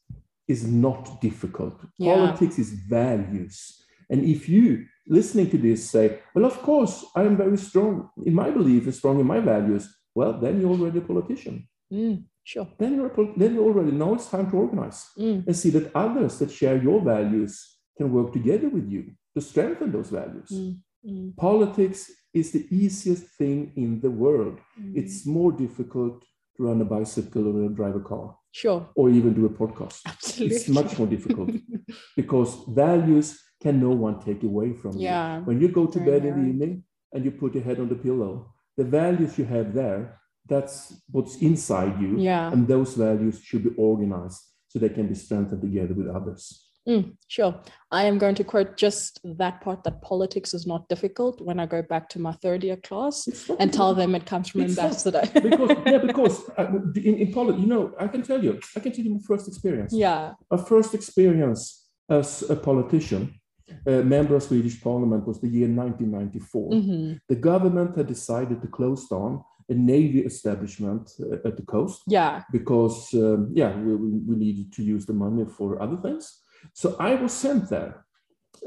is 0.48 0.66
not 0.66 1.20
difficult. 1.20 1.80
Yeah. 1.98 2.14
Politics 2.14 2.58
is 2.58 2.70
values. 2.70 3.80
And 4.10 4.24
if 4.24 4.48
you 4.48 4.86
listening 5.10 5.50
to 5.50 5.58
this 5.58 5.90
say, 5.90 6.20
well, 6.34 6.46
of 6.46 6.62
course, 6.62 7.04
I 7.16 7.22
am 7.24 7.36
very 7.36 7.58
strong 7.58 8.08
in 8.24 8.32
my 8.32 8.50
belief 8.50 8.84
and 8.84 8.94
strong 8.94 9.18
in 9.20 9.26
my 9.26 9.40
values, 9.40 9.92
well, 10.14 10.32
then 10.40 10.60
you're 10.60 10.70
already 10.70 10.98
a 10.98 11.02
politician. 11.02 11.68
Mm. 11.92 12.24
Sure. 12.44 12.68
Then 12.78 12.94
you're 12.94 13.12
then 13.36 13.54
you 13.54 13.62
already 13.64 13.92
know 13.92 14.14
it's 14.14 14.28
time 14.28 14.50
to 14.50 14.56
organize 14.56 15.06
mm. 15.18 15.46
and 15.46 15.54
see 15.54 15.70
that 15.70 15.90
others 15.94 16.38
that 16.38 16.50
share 16.50 16.82
your 16.82 17.00
values 17.00 17.76
can 17.96 18.12
work 18.12 18.32
together 18.32 18.68
with 18.68 18.88
you 18.88 19.12
to 19.34 19.40
strengthen 19.40 19.92
those 19.92 20.10
values. 20.10 20.48
Mm. 20.50 20.78
Mm. 21.06 21.36
Politics 21.36 22.10
is 22.32 22.52
the 22.52 22.66
easiest 22.70 23.24
thing 23.38 23.72
in 23.76 24.00
the 24.00 24.10
world. 24.10 24.58
Mm. 24.80 24.96
It's 24.96 25.26
more 25.26 25.52
difficult 25.52 26.22
to 26.56 26.62
run 26.62 26.80
a 26.80 26.84
bicycle 26.84 27.46
or 27.48 27.68
drive 27.68 27.96
a 27.96 28.00
car. 28.00 28.36
Sure. 28.52 28.88
Or 28.94 29.10
even 29.10 29.34
do 29.34 29.46
a 29.46 29.50
podcast. 29.50 30.00
Absolutely. 30.06 30.56
It's 30.56 30.68
much 30.68 30.98
more 30.98 31.06
difficult 31.06 31.50
because 32.16 32.64
values 32.68 33.38
can 33.60 33.80
no 33.80 33.90
one 33.90 34.20
take 34.20 34.42
away 34.42 34.72
from 34.72 34.96
yeah. 34.96 35.38
you. 35.38 35.44
When 35.44 35.60
you 35.60 35.68
go 35.68 35.86
to 35.86 35.98
bed 36.00 36.24
in 36.24 36.42
the 36.42 36.48
evening 36.48 36.84
and 37.12 37.24
you 37.24 37.30
put 37.30 37.54
your 37.54 37.64
head 37.64 37.78
on 37.78 37.88
the 37.88 37.94
pillow, 37.94 38.54
the 38.76 38.84
values 38.84 39.38
you 39.38 39.44
have 39.44 39.74
there 39.74 40.20
that's 40.46 40.92
what's 41.10 41.36
inside 41.36 42.00
you 42.00 42.18
yeah. 42.18 42.50
and 42.50 42.66
those 42.66 42.94
values 42.94 43.40
should 43.42 43.62
be 43.62 43.70
organized 43.76 44.40
so 44.68 44.78
they 44.78 44.88
can 44.88 45.06
be 45.06 45.14
strengthened 45.14 45.60
together 45.60 45.94
with 45.94 46.08
others. 46.08 46.66
Mm, 46.88 47.16
sure. 47.28 47.60
I 47.90 48.04
am 48.04 48.16
going 48.16 48.34
to 48.36 48.44
quote 48.44 48.76
just 48.76 49.20
that 49.22 49.60
part 49.60 49.84
that 49.84 50.00
politics 50.00 50.54
is 50.54 50.66
not 50.66 50.88
difficult 50.88 51.40
when 51.40 51.60
i 51.60 51.66
go 51.66 51.82
back 51.82 52.08
to 52.08 52.18
my 52.18 52.32
third 52.32 52.64
year 52.64 52.76
class 52.76 53.28
and 53.60 53.70
tell 53.72 53.94
them 53.94 54.14
it 54.14 54.24
comes 54.24 54.48
from 54.48 54.62
it's 54.62 54.78
ambassador. 54.78 55.22
because 55.34 55.76
yeah 55.86 55.98
because 55.98 56.50
uh, 56.56 56.66
in, 56.96 57.16
in 57.18 57.32
politics 57.32 57.60
you 57.60 57.66
know 57.66 57.92
i 58.00 58.08
can 58.08 58.22
tell 58.22 58.42
you 58.42 58.58
i 58.76 58.80
can 58.80 58.92
tell 58.92 59.04
you 59.04 59.12
my 59.12 59.20
first 59.26 59.46
experience. 59.46 59.92
Yeah. 59.92 60.32
My 60.50 60.56
first 60.56 60.94
experience 60.94 61.86
as 62.08 62.48
a 62.48 62.56
politician 62.56 63.39
uh, 63.86 64.02
member 64.02 64.36
of 64.36 64.42
Swedish 64.42 64.80
Parliament 64.80 65.26
was 65.26 65.40
the 65.40 65.48
year 65.48 65.68
1994. 65.68 66.70
Mm-hmm. 66.70 67.12
The 67.28 67.34
government 67.36 67.96
had 67.96 68.06
decided 68.06 68.60
to 68.62 68.68
close 68.68 69.08
down 69.08 69.44
a 69.68 69.74
navy 69.74 70.20
establishment 70.20 71.12
uh, 71.20 71.48
at 71.48 71.56
the 71.56 71.62
coast. 71.62 72.02
Yeah. 72.06 72.42
Because 72.52 73.14
um, 73.14 73.50
yeah, 73.54 73.76
we, 73.76 73.94
we 73.94 74.36
needed 74.36 74.72
to 74.74 74.82
use 74.82 75.06
the 75.06 75.12
money 75.12 75.44
for 75.44 75.80
other 75.80 75.96
things. 75.96 76.42
So 76.74 76.96
I 76.98 77.14
was 77.14 77.32
sent 77.32 77.70
there 77.70 78.04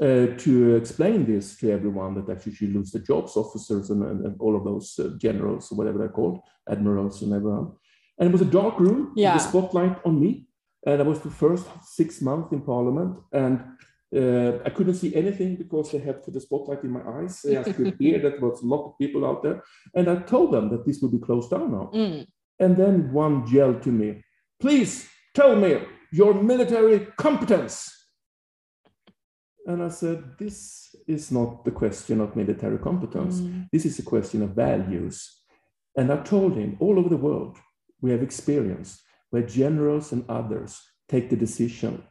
uh, 0.00 0.26
to 0.38 0.74
explain 0.74 1.26
this 1.26 1.56
to 1.58 1.70
everyone 1.70 2.14
that 2.14 2.30
actually 2.30 2.54
should 2.54 2.74
lose 2.74 2.90
the 2.90 2.98
jobs, 2.98 3.36
officers 3.36 3.90
and, 3.90 4.02
and, 4.02 4.26
and 4.26 4.36
all 4.40 4.56
of 4.56 4.64
those 4.64 4.98
uh, 4.98 5.10
generals 5.18 5.70
or 5.70 5.76
whatever 5.76 5.98
they're 5.98 6.08
called, 6.08 6.40
admirals 6.68 7.22
and 7.22 7.32
everyone. 7.32 7.72
And 8.18 8.28
it 8.28 8.32
was 8.32 8.42
a 8.42 8.46
dark 8.46 8.80
room 8.80 9.12
yeah. 9.14 9.34
with 9.34 9.44
a 9.44 9.48
spotlight 9.48 9.98
on 10.04 10.20
me. 10.20 10.46
And 10.86 11.00
I 11.00 11.04
was 11.04 11.20
the 11.20 11.30
first 11.30 11.66
six 11.82 12.20
months 12.20 12.52
in 12.52 12.60
parliament. 12.60 13.18
And 13.32 13.60
uh, 14.14 14.58
I 14.64 14.70
couldn't 14.70 14.94
see 14.94 15.14
anything 15.14 15.56
because 15.56 15.90
they 15.90 15.98
had 15.98 16.22
the 16.26 16.40
spotlight 16.40 16.84
in 16.84 16.90
my 16.90 17.02
eyes. 17.18 17.44
I 17.44 17.72
could 17.72 17.96
hear 17.98 18.18
that 18.20 18.38
there 18.38 18.48
was 18.48 18.62
a 18.62 18.66
lot 18.66 18.86
of 18.86 18.98
people 18.98 19.26
out 19.26 19.42
there. 19.42 19.62
And 19.94 20.08
I 20.08 20.16
told 20.16 20.52
them 20.52 20.70
that 20.70 20.86
this 20.86 21.00
would 21.00 21.12
be 21.12 21.18
closed 21.18 21.50
down 21.50 21.72
now. 21.72 21.90
Mm. 21.94 22.26
And 22.60 22.76
then 22.76 23.12
one 23.12 23.46
yelled 23.48 23.82
to 23.82 23.90
me, 23.90 24.22
please 24.60 25.08
tell 25.34 25.56
me 25.56 25.80
your 26.12 26.34
military 26.34 27.06
competence. 27.16 27.90
And 29.66 29.82
I 29.82 29.88
said, 29.88 30.38
this 30.38 30.94
is 31.08 31.32
not 31.32 31.64
the 31.64 31.70
question 31.70 32.20
of 32.20 32.36
military 32.36 32.78
competence. 32.78 33.40
Mm. 33.40 33.68
This 33.72 33.84
is 33.86 33.98
a 33.98 34.02
question 34.02 34.42
of 34.42 34.50
values. 34.50 35.28
And 35.96 36.12
I 36.12 36.18
told 36.18 36.56
him, 36.56 36.76
all 36.80 36.98
over 36.98 37.08
the 37.08 37.16
world, 37.16 37.56
we 38.00 38.10
have 38.10 38.22
experienced 38.22 39.00
where 39.30 39.42
generals 39.42 40.12
and 40.12 40.24
others 40.28 40.80
take 41.08 41.30
the 41.30 41.36
decision 41.36 42.04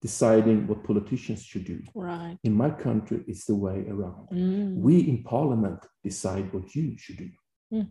deciding 0.00 0.66
what 0.66 0.84
politicians 0.84 1.42
should 1.42 1.64
do. 1.64 1.82
Right. 1.94 2.38
In 2.44 2.54
my 2.54 2.70
country, 2.70 3.22
it's 3.26 3.44
the 3.44 3.54
way 3.54 3.84
around. 3.88 4.28
Mm. 4.32 4.76
We 4.76 5.00
in 5.00 5.22
parliament 5.22 5.80
decide 6.02 6.52
what 6.52 6.74
you 6.74 6.96
should 6.96 7.18
do. 7.18 7.30
Mm. 7.72 7.88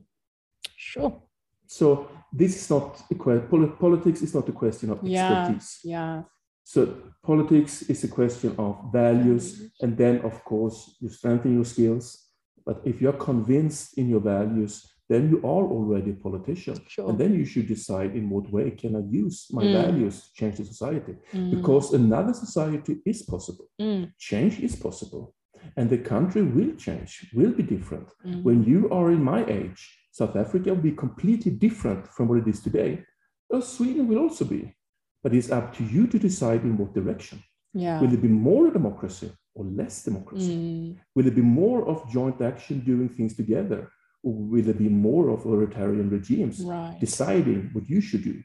Sure. 0.75 1.21
So 1.67 2.09
this 2.33 2.55
is 2.55 2.69
not 2.69 3.01
a 3.11 3.15
question, 3.15 3.77
politics 3.77 4.21
is 4.21 4.33
not 4.33 4.49
a 4.49 4.51
question 4.51 4.89
of 4.89 4.99
yeah. 5.03 5.41
expertise. 5.41 5.79
Yeah. 5.83 6.23
So 6.63 6.95
politics 7.23 7.83
is 7.83 8.03
a 8.03 8.07
question 8.07 8.55
of 8.57 8.77
values, 8.91 9.71
and 9.81 9.97
then 9.97 10.21
of 10.21 10.43
course 10.43 10.95
you 10.99 11.09
strengthen 11.09 11.53
your 11.53 11.65
skills. 11.65 12.29
But 12.65 12.81
if 12.85 13.01
you're 13.01 13.13
convinced 13.13 13.97
in 13.97 14.09
your 14.09 14.19
values, 14.19 14.85
then 15.09 15.27
you 15.29 15.37
are 15.39 15.65
already 15.75 16.11
a 16.11 16.13
politician. 16.13 16.79
Sure. 16.87 17.09
And 17.09 17.17
then 17.17 17.33
you 17.33 17.43
should 17.43 17.67
decide 17.67 18.15
in 18.15 18.29
what 18.29 18.51
way 18.51 18.69
can 18.71 18.95
I 18.95 19.03
use 19.09 19.47
my 19.51 19.63
mm. 19.63 19.73
values 19.73 20.21
to 20.21 20.33
change 20.35 20.57
the 20.57 20.65
society? 20.65 21.15
Mm. 21.33 21.55
Because 21.55 21.93
another 21.93 22.33
society 22.33 22.99
is 23.05 23.23
possible. 23.23 23.65
Mm. 23.81 24.13
Change 24.19 24.59
is 24.59 24.75
possible. 24.75 25.33
And 25.75 25.89
the 25.89 25.97
country 25.97 26.43
will 26.43 26.75
change, 26.75 27.31
will 27.33 27.51
be 27.51 27.63
different. 27.63 28.07
Mm. 28.25 28.43
When 28.43 28.63
you 28.63 28.89
are 28.91 29.11
in 29.11 29.23
my 29.23 29.43
age, 29.45 29.81
South 30.11 30.35
Africa 30.35 30.73
will 30.73 30.81
be 30.81 30.91
completely 30.91 31.51
different 31.51 32.07
from 32.07 32.27
what 32.27 32.39
it 32.39 32.47
is 32.47 32.61
today. 32.61 33.03
Well, 33.49 33.63
Sweden 33.63 34.07
will 34.07 34.19
also 34.19 34.45
be. 34.45 34.75
But 35.23 35.33
it's 35.33 35.51
up 35.51 35.75
to 35.77 35.83
you 35.83 36.07
to 36.07 36.19
decide 36.19 36.61
in 36.61 36.77
what 36.77 36.93
direction. 36.93 37.43
Yeah. 37.73 37.99
Will 37.99 38.13
it 38.13 38.21
be 38.21 38.27
more 38.27 38.69
democracy 38.69 39.31
or 39.55 39.65
less 39.65 40.03
democracy? 40.03 40.55
Mm. 40.55 40.97
Will 41.15 41.27
it 41.27 41.35
be 41.35 41.41
more 41.41 41.87
of 41.87 42.09
joint 42.09 42.41
action, 42.41 42.79
doing 42.81 43.09
things 43.09 43.35
together? 43.35 43.91
Will 44.23 44.63
there 44.63 44.73
be 44.73 44.89
more 44.89 45.29
of 45.29 45.41
authoritarian 45.41 46.09
regimes 46.09 46.61
right. 46.61 46.97
deciding 46.99 47.69
what 47.73 47.89
you 47.89 48.01
should 48.01 48.23
do? 48.23 48.41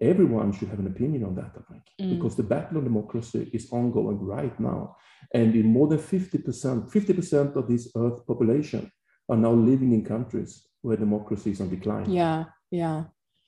Everyone 0.00 0.52
should 0.52 0.68
have 0.68 0.78
an 0.78 0.86
opinion 0.86 1.24
on 1.24 1.34
that, 1.34 1.52
I 1.54 1.72
think, 1.72 1.82
mm. 2.00 2.16
because 2.16 2.34
the 2.34 2.42
battle 2.42 2.78
on 2.78 2.84
democracy 2.84 3.50
is 3.52 3.68
ongoing 3.70 4.18
right 4.18 4.58
now. 4.58 4.96
And 5.34 5.54
in 5.54 5.66
more 5.66 5.88
than 5.88 5.98
50%, 5.98 6.90
50% 6.90 7.56
of 7.56 7.68
this 7.68 7.90
Earth 7.94 8.26
population 8.26 8.90
are 9.28 9.36
now 9.36 9.52
living 9.52 9.92
in 9.92 10.04
countries 10.04 10.66
where 10.80 10.96
democracy 10.96 11.50
is 11.50 11.60
on 11.60 11.68
decline. 11.68 12.10
Yeah, 12.10 12.44
yeah. 12.70 13.04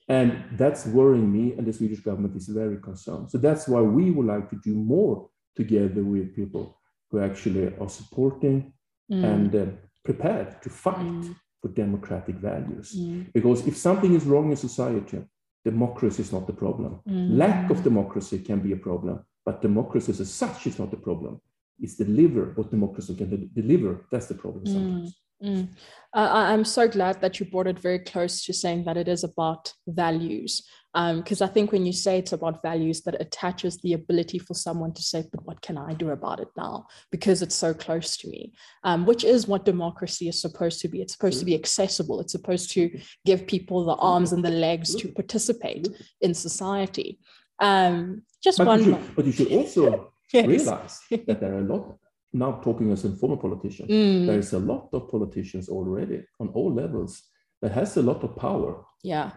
And 0.07 0.43
that's 0.53 0.85
worrying 0.85 1.31
me, 1.31 1.53
and 1.53 1.65
the 1.65 1.73
Swedish 1.73 2.01
government 2.01 2.35
is 2.35 2.47
very 2.47 2.77
concerned. 2.77 3.31
So 3.31 3.37
that's 3.37 3.67
why 3.67 3.81
we 3.81 4.11
would 4.11 4.27
like 4.27 4.49
to 4.49 4.59
do 4.63 4.75
more 4.75 5.29
together 5.55 6.03
with 6.03 6.35
people 6.35 6.79
who 7.09 7.19
actually 7.19 7.73
are 7.79 7.89
supporting 7.89 8.73
mm. 9.11 9.23
and 9.23 9.55
uh, 9.55 9.65
prepared 10.03 10.61
to 10.61 10.69
fight 10.69 10.97
Mm. 11.23 11.35
for 11.61 11.69
democratic 11.69 12.35
values. 12.35 12.87
Mm. 12.95 13.31
Because 13.33 13.65
if 13.67 13.75
something 13.77 14.13
is 14.13 14.25
wrong 14.25 14.49
in 14.51 14.57
society, 14.57 15.19
democracy 15.65 16.21
is 16.21 16.31
not 16.31 16.45
the 16.47 16.53
problem. 16.53 16.99
Mm. 17.07 17.37
Lack 17.37 17.71
of 17.71 17.83
democracy 17.83 18.39
can 18.39 18.59
be 18.59 18.71
a 18.73 18.77
problem, 18.77 19.19
but 19.45 19.61
democracy 19.61 20.11
as 20.11 20.29
such 20.33 20.67
is 20.67 20.77
not 20.79 20.91
the 20.91 20.97
problem. 20.97 21.39
It's 21.79 21.95
deliver 21.95 22.51
what 22.55 22.69
democracy 22.69 23.15
can 23.15 23.29
de- 23.29 23.61
deliver. 23.61 24.05
That's 24.11 24.27
the 24.27 24.35
problem 24.35 24.65
sometimes. 24.65 25.09
Mm. 25.43 25.67
Uh, 26.13 26.29
I'm 26.51 26.63
so 26.65 26.87
glad 26.87 27.19
that 27.21 27.39
you 27.39 27.45
brought 27.45 27.67
it 27.67 27.79
very 27.79 27.99
close 27.99 28.43
to 28.45 28.53
saying 28.53 28.83
that 28.85 28.97
it 28.97 29.07
is 29.07 29.23
about 29.23 29.73
values 29.87 30.61
because 30.93 31.41
um, 31.41 31.49
I 31.49 31.51
think 31.51 31.71
when 31.71 31.87
you 31.87 31.93
say 31.93 32.19
it's 32.19 32.33
about 32.33 32.61
values, 32.61 33.01
that 33.01 33.19
attaches 33.19 33.77
the 33.77 33.93
ability 33.93 34.37
for 34.37 34.53
someone 34.53 34.93
to 34.93 35.01
say, 35.01 35.25
but 35.31 35.43
what 35.43 35.59
can 35.61 35.75
I 35.75 35.95
do 35.95 36.11
about 36.11 36.39
it 36.39 36.49
now? 36.55 36.85
Because 37.11 37.41
it's 37.41 37.55
so 37.55 37.73
close 37.73 38.15
to 38.17 38.29
me, 38.29 38.53
um, 38.83 39.07
which 39.07 39.23
is 39.23 39.47
what 39.47 39.65
democracy 39.65 40.27
is 40.27 40.39
supposed 40.39 40.81
to 40.81 40.87
be. 40.87 41.01
It's 41.01 41.13
supposed 41.13 41.39
to 41.39 41.45
be 41.45 41.55
accessible. 41.55 42.19
It's 42.19 42.31
supposed 42.31 42.69
to 42.73 42.91
give 43.25 43.47
people 43.47 43.85
the 43.85 43.95
arms 43.95 44.33
and 44.33 44.45
the 44.45 44.51
legs 44.51 44.93
to 44.95 45.07
participate 45.07 45.87
in 46.21 46.35
society. 46.35 47.17
Um, 47.57 48.21
just 48.43 48.59
but 48.59 48.67
one. 48.67 48.79
You 48.79 48.85
should, 48.85 49.15
but 49.15 49.25
you 49.25 49.31
should 49.31 49.51
also 49.51 50.13
yes. 50.33 50.45
realize 50.45 50.99
that 51.09 51.39
there 51.39 51.55
are 51.55 51.59
a 51.59 51.73
lot, 51.73 51.97
now 52.33 52.51
talking 52.63 52.91
as 52.91 53.03
a 53.03 53.09
former 53.15 53.37
politician, 53.37 53.87
mm. 53.87 54.27
there 54.27 54.37
is 54.37 54.53
a 54.53 54.59
lot 54.59 54.89
of 54.93 55.09
politicians 55.09 55.69
already 55.69 56.23
on 56.39 56.49
all 56.49 56.71
levels 56.71 57.23
that 57.63 57.71
has 57.71 57.97
a 57.97 58.03
lot 58.03 58.23
of 58.23 58.35
power. 58.35 58.85
Yeah 59.01 59.31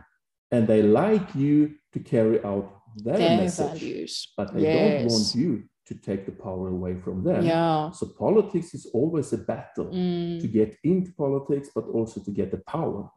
and 0.50 0.66
they 0.66 0.82
like 0.82 1.34
you 1.34 1.74
to 1.92 1.98
carry 2.00 2.42
out 2.44 2.72
their, 2.96 3.18
their 3.18 3.36
message, 3.38 3.80
values, 3.80 4.32
but 4.36 4.54
they 4.54 4.62
yes. 4.62 5.02
don't 5.02 5.12
want 5.12 5.34
you 5.34 5.62
to 5.86 5.94
take 5.94 6.26
the 6.26 6.32
power 6.32 6.68
away 6.68 6.94
from 7.04 7.22
them. 7.22 7.44
Yeah. 7.44 7.90
So 7.92 8.06
politics 8.18 8.74
is 8.74 8.86
always 8.92 9.32
a 9.32 9.38
battle 9.38 9.86
Mm. 9.86 10.40
to 10.40 10.48
get 10.48 10.76
into 10.82 11.12
politics, 11.12 11.68
but 11.74 11.84
also 11.88 12.20
to 12.20 12.30
get 12.30 12.50
the 12.50 12.62
power. 12.66 13.08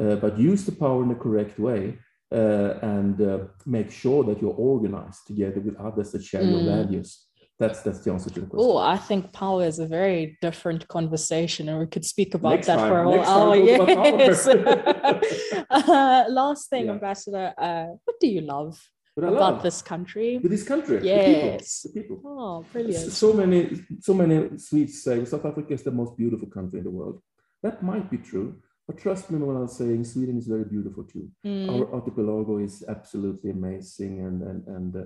Uh, 0.00 0.16
but 0.16 0.38
use 0.38 0.64
the 0.64 0.72
power 0.72 1.02
in 1.02 1.08
the 1.08 1.14
correct 1.26 1.58
way 1.58 1.98
uh, 2.32 2.78
and 2.82 3.20
uh, 3.20 3.38
make 3.66 3.90
sure 3.90 4.24
that 4.24 4.40
you're 4.40 4.54
organized 4.72 5.26
together 5.26 5.60
with 5.60 5.76
others 5.76 6.10
that 6.12 6.22
share 6.22 6.42
your 6.42 6.60
Mm. 6.60 6.66
values. 6.76 7.26
That's 7.58 7.82
that's 7.82 8.00
the 8.00 8.10
answer 8.12 8.30
to 8.30 8.40
the 8.40 8.46
question. 8.46 8.68
Oh, 8.68 8.78
I 8.78 8.96
think 8.96 9.32
power 9.32 9.64
is 9.64 9.78
a 9.78 9.86
very 9.86 10.36
different 10.42 10.88
conversation, 10.88 11.68
and 11.68 11.78
we 11.78 11.86
could 11.86 12.04
speak 12.04 12.34
about 12.34 12.54
Next 12.56 12.66
that 12.66 12.78
time, 12.78 12.90
for 12.90 12.98
a 13.00 13.04
whole 13.04 13.16
next 13.16 13.28
hour. 13.28 13.54
Yes. 14.18 14.46
uh, 15.70 16.24
last 16.28 16.68
thing, 16.70 16.86
Yeah. 16.86 16.92
Ambassador, 16.92 17.54
uh, 17.56 17.86
what 18.04 18.16
do 18.20 18.26
you 18.26 18.40
love 18.40 18.80
about 19.16 19.62
this 19.62 19.82
country? 19.82 20.38
with 20.42 20.50
this 20.50 20.64
country, 20.64 20.98
Yes. 21.04 21.82
the 21.82 21.90
people, 21.90 22.16
the 22.18 22.18
people. 22.18 22.30
Oh, 22.40 22.64
brilliant. 22.72 23.12
So 23.12 23.32
many, 23.32 23.60
so 24.00 24.14
many 24.14 24.58
Swedes 24.58 25.02
say 25.04 25.24
South 25.24 25.44
Africa 25.44 25.72
is 25.74 25.84
the 25.84 25.92
most 25.92 26.16
beautiful 26.16 26.48
country 26.48 26.78
in 26.80 26.84
the 26.84 26.90
world. 26.90 27.22
That 27.62 27.84
might 27.84 28.10
be 28.10 28.18
true, 28.18 28.48
but 28.86 28.98
trust 28.98 29.30
me 29.30 29.38
when 29.38 29.56
I'm 29.56 29.68
saying 29.68 30.04
Sweden 30.04 30.38
is 30.38 30.48
very 30.48 30.64
beautiful 30.64 31.04
too. 31.04 31.30
Mm, 31.46 31.70
Our 31.70 31.94
archipelago 31.94 32.58
is 32.58 32.84
absolutely 32.88 33.50
amazing, 33.50 34.20
and 34.26 34.42
and 34.42 34.66
and 34.76 34.96
uh, 34.96 35.04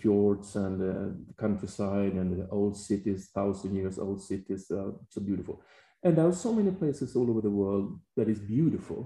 fjords 0.00 0.56
and 0.56 0.76
uh, 0.82 0.92
the 1.28 1.34
countryside 1.36 2.12
and 2.20 2.28
the 2.38 2.48
old 2.50 2.76
cities, 2.76 3.30
thousand 3.34 3.74
years 3.74 3.98
old 3.98 4.20
cities, 4.22 4.70
uh, 4.70 4.90
so 5.08 5.20
beautiful. 5.20 5.62
And 6.02 6.16
there 6.16 6.26
are 6.26 6.32
so 6.32 6.52
many 6.52 6.70
places 6.70 7.16
all 7.16 7.28
over 7.30 7.40
the 7.40 7.50
world 7.50 7.98
that 8.16 8.28
is 8.28 8.38
beautiful, 8.38 9.00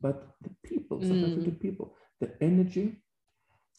but 0.00 0.16
the 0.42 0.50
people, 0.70 1.00
South 1.00 1.12
Mm. 1.12 1.28
African 1.32 1.56
people, 1.66 1.86
the 2.20 2.30
energy, 2.40 2.86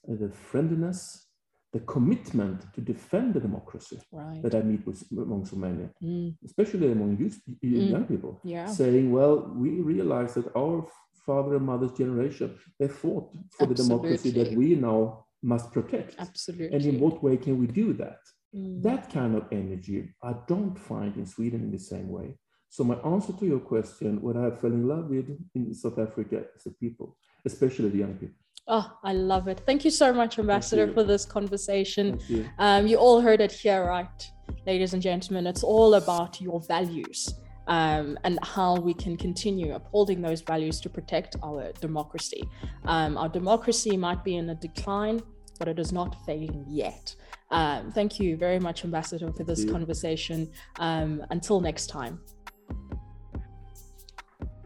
uh, 0.09 0.15
the 0.15 0.29
friendliness, 0.29 1.25
the 1.73 1.81
commitment 1.81 2.61
to 2.73 2.81
defend 2.81 3.33
the 3.35 3.39
democracy 3.39 3.99
right. 4.11 4.41
that 4.43 4.55
I 4.55 4.61
meet 4.61 4.83
with 4.87 5.03
among 5.11 5.45
so 5.45 5.55
many, 5.55 5.85
Mm, 6.01 6.35
especially 6.45 6.91
among 6.91 7.17
youth, 7.19 7.37
Mm. 7.63 7.89
young 7.95 8.05
people 8.05 8.39
yeah. 8.43 8.65
saying, 8.79 9.11
well, 9.11 9.35
we 9.63 9.69
realize 9.93 10.33
that 10.33 10.47
our 10.55 10.87
father 11.25 11.55
and 11.57 11.65
mother's 11.65 11.91
generation, 12.01 12.49
they 12.79 12.87
fought 12.87 13.25
for 13.55 13.67
the 13.67 13.75
democracy 13.83 14.31
that 14.31 14.49
we 14.57 14.67
now 14.75 15.25
must 15.41 15.71
protect. 15.71 16.15
Absolutely. 16.19 16.75
And 16.75 16.85
in 16.85 16.99
what 16.99 17.23
way 17.23 17.37
can 17.37 17.57
we 17.59 17.67
do 17.67 17.93
that? 17.93 18.19
Mm, 18.55 18.81
That 18.83 19.11
kind 19.11 19.35
of 19.35 19.45
energy 19.51 20.13
I 20.23 20.33
don't 20.47 20.77
find 20.77 21.15
in 21.15 21.25
Sweden 21.25 21.61
in 21.61 21.71
the 21.71 21.79
same 21.79 22.09
way. 22.09 22.37
So 22.69 22.83
my 22.83 22.95
answer 22.95 23.33
to 23.33 23.45
your 23.45 23.59
question, 23.59 24.21
what 24.21 24.37
I 24.37 24.51
fell 24.51 24.71
in 24.71 24.87
love 24.87 25.09
with 25.09 25.27
in 25.55 25.73
South 25.73 25.97
Africa 25.97 26.43
is 26.55 26.63
the 26.63 26.71
people, 26.71 27.17
especially 27.45 27.89
the 27.89 27.97
young 27.97 28.13
people. 28.15 28.35
Oh, 28.67 28.91
I 29.03 29.13
love 29.13 29.47
it. 29.47 29.61
Thank 29.65 29.83
you 29.83 29.89
so 29.89 30.13
much, 30.13 30.37
Ambassador, 30.37 30.93
for 30.93 31.03
this 31.03 31.25
conversation. 31.25 32.19
You. 32.27 32.45
Um, 32.59 32.85
you 32.85 32.97
all 32.97 33.19
heard 33.19 33.41
it 33.41 33.51
here, 33.51 33.83
right, 33.85 34.31
ladies 34.67 34.93
and 34.93 35.01
gentlemen. 35.01 35.47
It's 35.47 35.63
all 35.63 35.95
about 35.95 36.39
your 36.39 36.61
values 36.61 37.33
um, 37.69 38.17
and 38.23 38.37
how 38.43 38.75
we 38.75 38.93
can 38.93 39.15
continue 39.15 39.73
upholding 39.73 40.21
those 40.21 40.41
values 40.41 40.81
to 40.81 40.89
protect 40.89 41.37
our 41.41 41.71
democracy. 41.79 42.43
Um, 42.85 43.17
our 43.17 43.29
democracy 43.29 43.95
might 43.95 44.23
be 44.23 44.35
in 44.35 44.49
a 44.49 44.55
decline, 44.55 45.21
but 45.59 45.67
it 45.67 45.79
is 45.79 45.91
not 45.91 46.25
failing 46.25 46.65
yet. 46.67 47.15
Um, 47.51 47.91
thank 47.91 48.19
you 48.19 48.37
very 48.37 48.59
much, 48.59 48.83
Ambassador, 48.83 49.31
for 49.31 49.43
this 49.43 49.65
conversation. 49.65 50.51
Um, 50.79 51.23
until 51.29 51.61
next 51.61 51.87
time. 51.87 52.19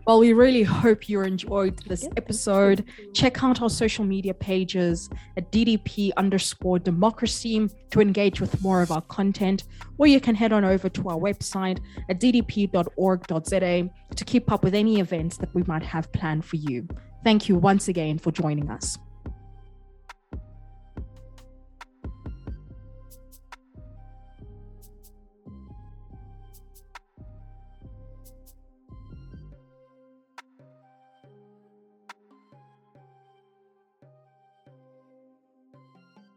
Well, 0.05 0.19
we 0.19 0.33
really 0.33 0.63
hope 0.63 1.07
you 1.07 1.21
enjoyed 1.21 1.77
this 1.87 2.09
episode. 2.17 2.83
Check 3.13 3.41
out 3.41 3.61
our 3.61 3.69
social 3.69 4.03
media 4.03 4.33
pages 4.33 5.09
at 5.37 5.49
DDP 5.49 6.11
underscore 6.17 6.77
democracy 6.77 7.69
to 7.91 8.01
engage 8.01 8.41
with 8.41 8.61
more 8.61 8.81
of 8.81 8.91
our 8.91 9.01
content, 9.03 9.63
or 9.97 10.07
you 10.07 10.19
can 10.19 10.35
head 10.35 10.51
on 10.51 10.65
over 10.65 10.89
to 10.89 11.07
our 11.07 11.17
website 11.17 11.79
at 12.09 12.19
ddp.org.za 12.19 13.89
to 14.15 14.25
keep 14.25 14.51
up 14.51 14.61
with 14.61 14.75
any 14.75 14.99
events 14.99 15.37
that 15.37 15.55
we 15.55 15.63
might 15.63 15.83
have 15.83 16.11
planned 16.11 16.43
for 16.43 16.57
you. 16.57 16.85
Thank 17.23 17.47
you 17.47 17.55
once 17.55 17.87
again 17.87 18.19
for 18.19 18.31
joining 18.31 18.69
us. 18.69 18.97